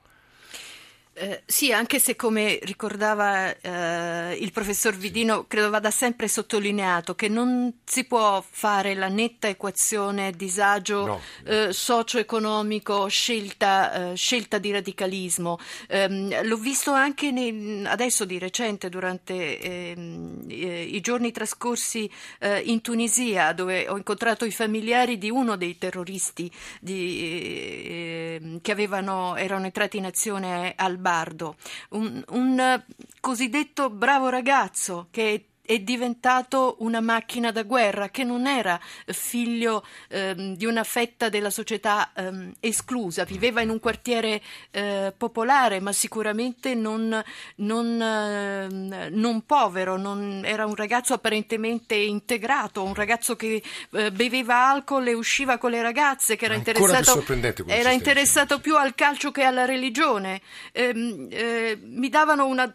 Eh, 1.19 1.43
sì, 1.47 1.73
anche 1.73 1.99
se 1.99 2.15
come 2.15 2.59
ricordava 2.65 3.57
eh, 3.59 4.37
il 4.39 4.53
professor 4.53 4.95
Vidino, 4.95 5.47
credo 5.47 5.71
vada 5.71 5.91
sempre 5.91 6.29
sottolineato 6.29 7.15
che 7.15 7.29
non 7.29 7.73
si 7.87 8.05
può 8.05 8.45
fare 8.47 8.93
la 8.95 9.09
netta 9.09 9.49
equazione 9.49 10.33
disagio 10.33 11.07
No. 11.07 11.21
eh, 11.45 11.73
socio-economico, 11.73 13.07
scelta, 13.09 14.11
eh, 14.11 14.15
scelta 14.15 14.59
di 14.59 14.71
radicalismo. 14.73 15.59
Ehm, 15.89 16.47
l'ho 16.47 16.57
visto 16.59 16.93
anche 16.93 17.31
nei- 17.31 17.87
adesso 17.87 18.27
di 18.27 18.39
recente, 18.39 18.91
durante 18.91 19.59
ehm, 19.59 20.45
eh, 20.49 20.83
i 20.83 21.01
giorni 21.01 21.33
trascorsi 21.33 22.11
in 22.65 22.83
Tunisia, 22.83 23.53
dove 23.53 23.89
ho 23.89 23.97
incontrato 23.97 24.45
i 24.45 24.51
familiari 24.51 25.17
di 25.17 25.31
uno 25.31 25.57
dei 25.57 25.79
terroristi 25.79 26.51
di- 26.79 28.37
ehm, 28.39 28.61
che 28.61 28.71
avevano, 28.73 29.35
erano 29.37 29.65
entrati 29.65 29.97
in 29.97 30.05
azione 30.05 30.75
al 30.77 31.05
Bardo, 31.07 31.55
un, 31.91 32.21
un 32.31 32.59
eh, 32.59 32.85
cosiddetto 33.21 33.91
bravo 33.91 34.29
ragazzo 34.29 35.07
che 35.13 35.51
è 35.67 35.81
diventato 35.81 36.77
una 36.79 37.01
macchina 37.01 37.51
da 37.51 37.65
guerra, 37.65 38.09
che 38.09 38.25
non 38.25 38.47
era 38.47 38.81
figlio 39.07 39.85
ehm, 40.09 40.57
di 40.57 40.65
una 40.65 40.85
fetta 40.85 41.29
della 41.29 41.51
società 41.51 42.13
ehm, 42.15 42.53
esclusa, 42.61 43.25
viveva 43.25 43.61
in 43.61 43.71
un 43.71 43.81
quartiere 43.81 44.41
eh, 44.71 45.13
popolare, 45.17 45.81
ma 45.81 45.93
sicuramente 45.93 46.75
non, 46.75 47.23
non, 47.57 48.01
ehm, 48.01 49.09
non 49.11 49.45
povero, 49.45 49.97
non- 49.97 50.43
era 50.45 50.67
un 50.67 50.75
ragazzo 50.75 51.15
apparentemente 51.15 51.95
integrato, 51.95 52.83
un 52.83 52.95
ragazzo 52.95 53.35
che 53.37 53.63
eh, 53.91 54.13
beveva 54.13 54.69
alcol 54.69 55.09
e 55.09 55.15
usciva 55.15 55.59
con 55.59 55.71
le 55.73 55.83
ragazze, 55.83 56.37
che 56.37 56.45
era 56.45 56.55
interessato, 56.55 57.25
era 57.67 57.91
interessato 57.91 58.61
più 58.61 58.77
al 58.77 58.95
calcio 58.95 59.31
che 59.33 59.43
alla 59.43 59.65
religione. 59.65 60.41
Ehm, 60.73 61.27
eh, 61.31 61.79
mi 61.83 62.09
davano 62.09 62.47
una 62.47 62.73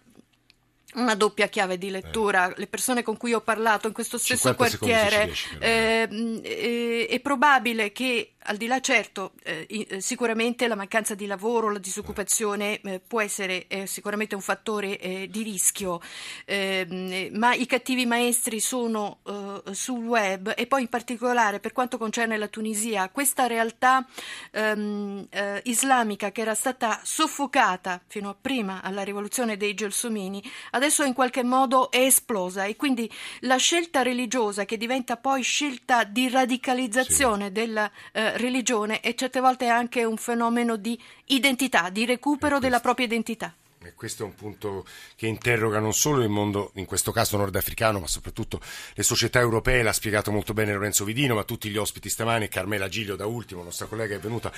una 0.96 1.16
doppia 1.16 1.48
chiave 1.48 1.78
di 1.78 1.90
lettura, 1.90 2.52
le 2.56 2.68
persone 2.68 3.04
con 3.04 3.18
cui 3.18 3.34
ho 3.34 3.42
parlato 3.42 3.88
in 3.88 3.94
questo 3.94 4.18
stesso 4.18 4.50
50 4.50 4.70
secondi 4.70 4.94
se 4.94 5.00
ci 5.00 5.48
quartiere, 5.48 5.60
però. 5.60 5.72
ehm, 5.72 6.42
eh, 6.44 7.08
è 7.10 7.20
probabile 7.20 7.92
che 7.92 8.34
al 8.46 8.58
di 8.58 8.66
là 8.66 8.80
certo, 8.80 9.34
eh, 9.44 9.68
eh, 9.68 10.02
sicuramente 10.02 10.68
la 10.68 10.76
mancanza 10.76 11.14
di 11.14 11.26
lavoro, 11.26 11.70
la 11.70 11.78
disoccupazione 11.78 12.82
eh, 12.82 13.00
può 13.00 13.22
essere 13.22 13.68
eh, 13.68 13.86
sicuramente 13.86 14.34
un 14.34 14.42
fattore 14.42 14.98
eh, 15.00 15.28
di 15.30 15.44
rischio, 15.44 16.02
ehm, 16.46 17.12
eh, 17.12 17.32
ma 17.34 17.54
i 17.54 17.66
cattivi 17.68 18.06
maestri 18.06 18.60
sono 18.60 19.20
eh, 19.28 19.74
sul 19.74 20.04
web 20.06 20.54
e 20.56 20.66
poi 20.66 20.82
in 20.82 20.88
particolare 20.88 21.60
per 21.60 21.72
quanto 21.72 21.98
concerne 21.98 22.38
la 22.38 22.48
Tunisia, 22.48 23.10
questa 23.10 23.46
realtà 23.46 24.06
ehm, 24.52 25.28
eh, 25.30 25.62
islamica 25.66 26.32
che 26.32 26.42
era 26.42 26.56
stata 26.56 27.00
soffocata 27.04 28.02
fino 28.08 28.30
a 28.30 28.36
prima 28.40 28.82
alla 28.82 29.04
rivoluzione 29.04 29.56
dei 29.56 29.76
Gelsomini, 29.76 30.42
adesso 30.82 31.04
in 31.04 31.14
qualche 31.14 31.44
modo 31.44 31.92
è 31.92 32.00
esplosa 32.00 32.66
e 32.66 32.76
quindi 32.76 33.10
la 33.42 33.58
scelta 33.58 34.02
religiosa 34.02 34.66
che 34.66 34.78
diventa 34.78 35.16
poi 35.16 35.44
scelta 35.44 36.04
di 36.04 36.28
radicalizzazione 36.28 37.52
della 37.52 37.90
eh, 38.12 38.38
religione 38.38 39.00
e 39.02 39.14
certe 39.14 39.40
volte 39.40 39.66
è 39.66 39.70
anche 39.70 40.04
un 40.04 40.18
fenomeno 40.18 40.78
di 40.78 41.00
identità, 41.26 41.90
di 41.90 42.06
recupero 42.06 42.58
della 42.58 42.80
propria 42.80 43.06
identità. 43.06 43.54
E 43.84 43.96
questo 43.96 44.22
è 44.22 44.26
un 44.28 44.36
punto 44.36 44.86
che 45.16 45.26
interroga 45.26 45.80
non 45.80 45.96
solo 45.96 46.22
il 46.22 46.30
mondo, 46.30 46.70
in 46.76 46.86
questo 46.86 47.12
caso 47.12 47.36
nordafricano, 47.38 48.00
ma 48.00 48.06
soprattutto 48.06 48.62
le 48.94 49.02
società 49.02 49.40
europee, 49.40 49.82
l'ha 49.82 49.92
spiegato 49.92 50.32
molto 50.32 50.54
bene 50.54 50.72
Lorenzo 50.72 51.04
Vidino, 51.04 51.34
ma 51.34 51.44
tutti 51.44 51.68
gli 51.68 51.78
ospiti 51.78 52.08
stamani, 52.08 52.48
Carmela 52.48 52.88
Giglio 52.88 53.16
da 53.16 53.26
ultimo, 53.26 53.64
nostra 53.64 53.88
collega 53.88 54.14
è 54.14 54.20
venuta 54.20 54.52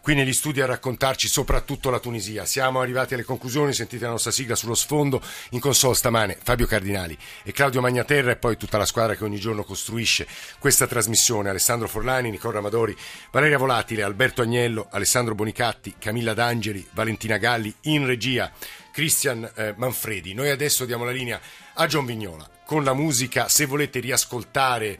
qui 0.00 0.14
negli 0.14 0.32
studi 0.32 0.60
a 0.60 0.66
raccontarci 0.66 1.26
soprattutto 1.26 1.90
la 1.90 1.98
Tunisia. 1.98 2.44
Siamo 2.44 2.80
arrivati 2.80 3.14
alle 3.14 3.24
conclusioni, 3.24 3.72
sentite 3.72 4.04
la 4.04 4.12
nostra 4.12 4.30
sigla 4.30 4.54
sullo 4.54 4.76
sfondo, 4.76 5.20
in 5.50 5.58
console 5.58 5.96
stamane 5.96 6.38
Fabio 6.40 6.66
Cardinali 6.66 7.18
e 7.42 7.50
Claudio 7.50 7.80
Magnaterra 7.80 8.30
e 8.30 8.36
poi 8.36 8.56
tutta 8.56 8.78
la 8.78 8.86
squadra 8.86 9.16
che 9.16 9.24
ogni 9.24 9.40
giorno 9.40 9.64
costruisce 9.64 10.24
questa 10.60 10.86
trasmissione, 10.86 11.48
Alessandro 11.48 11.88
Forlani, 11.88 12.30
Nicola 12.30 12.58
Amadori, 12.58 12.96
Valeria 13.32 13.58
Volatile, 13.58 14.04
Alberto 14.04 14.42
Agnello, 14.42 14.86
Alessandro 14.88 15.34
Bonicatti, 15.34 15.96
Camilla 15.98 16.32
D'Angeli, 16.32 16.86
Valentina 16.92 17.38
Galli, 17.38 17.74
in 17.82 18.06
regia 18.06 18.52
Christian 18.92 19.50
eh, 19.54 19.74
Manfredi. 19.76 20.34
Noi 20.34 20.50
adesso 20.50 20.84
diamo 20.84 21.04
la 21.04 21.12
linea 21.12 21.40
a 21.74 21.86
John 21.86 22.04
Vignola 22.04 22.48
con 22.64 22.84
la 22.84 22.92
musica. 22.92 23.48
Se 23.48 23.66
volete 23.66 24.00
riascoltare, 24.00 24.98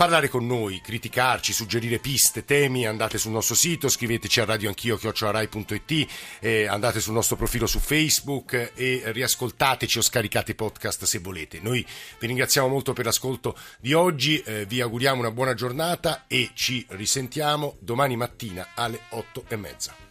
parlare 0.00 0.30
con 0.30 0.46
noi, 0.46 0.80
criticarci, 0.80 1.52
suggerire 1.52 1.98
piste, 1.98 2.46
temi, 2.46 2.86
andate 2.86 3.18
sul 3.18 3.32
nostro 3.32 3.54
sito, 3.54 3.90
scriveteci 3.90 4.40
a 4.40 4.46
radioanchio 4.46 4.96
chiocciolarai.it, 4.96 6.10
eh, 6.40 6.66
andate 6.66 7.00
sul 7.00 7.12
nostro 7.12 7.36
profilo 7.36 7.66
su 7.66 7.80
Facebook 7.80 8.54
eh, 8.54 8.72
e 8.76 9.12
riascoltateci 9.12 9.98
o 9.98 10.00
scaricate 10.00 10.52
i 10.52 10.54
podcast 10.54 11.04
se 11.04 11.18
volete. 11.18 11.60
Noi 11.60 11.84
vi 12.18 12.26
ringraziamo 12.26 12.66
molto 12.66 12.94
per 12.94 13.04
l'ascolto 13.04 13.54
di 13.78 13.92
oggi, 13.92 14.40
eh, 14.40 14.64
vi 14.64 14.80
auguriamo 14.80 15.20
una 15.20 15.32
buona 15.32 15.52
giornata 15.52 16.24
e 16.26 16.52
ci 16.54 16.82
risentiamo 16.88 17.76
domani 17.80 18.16
mattina 18.16 18.68
alle 18.74 19.00
otto 19.10 19.44
e 19.48 19.56
mezza. 19.56 20.08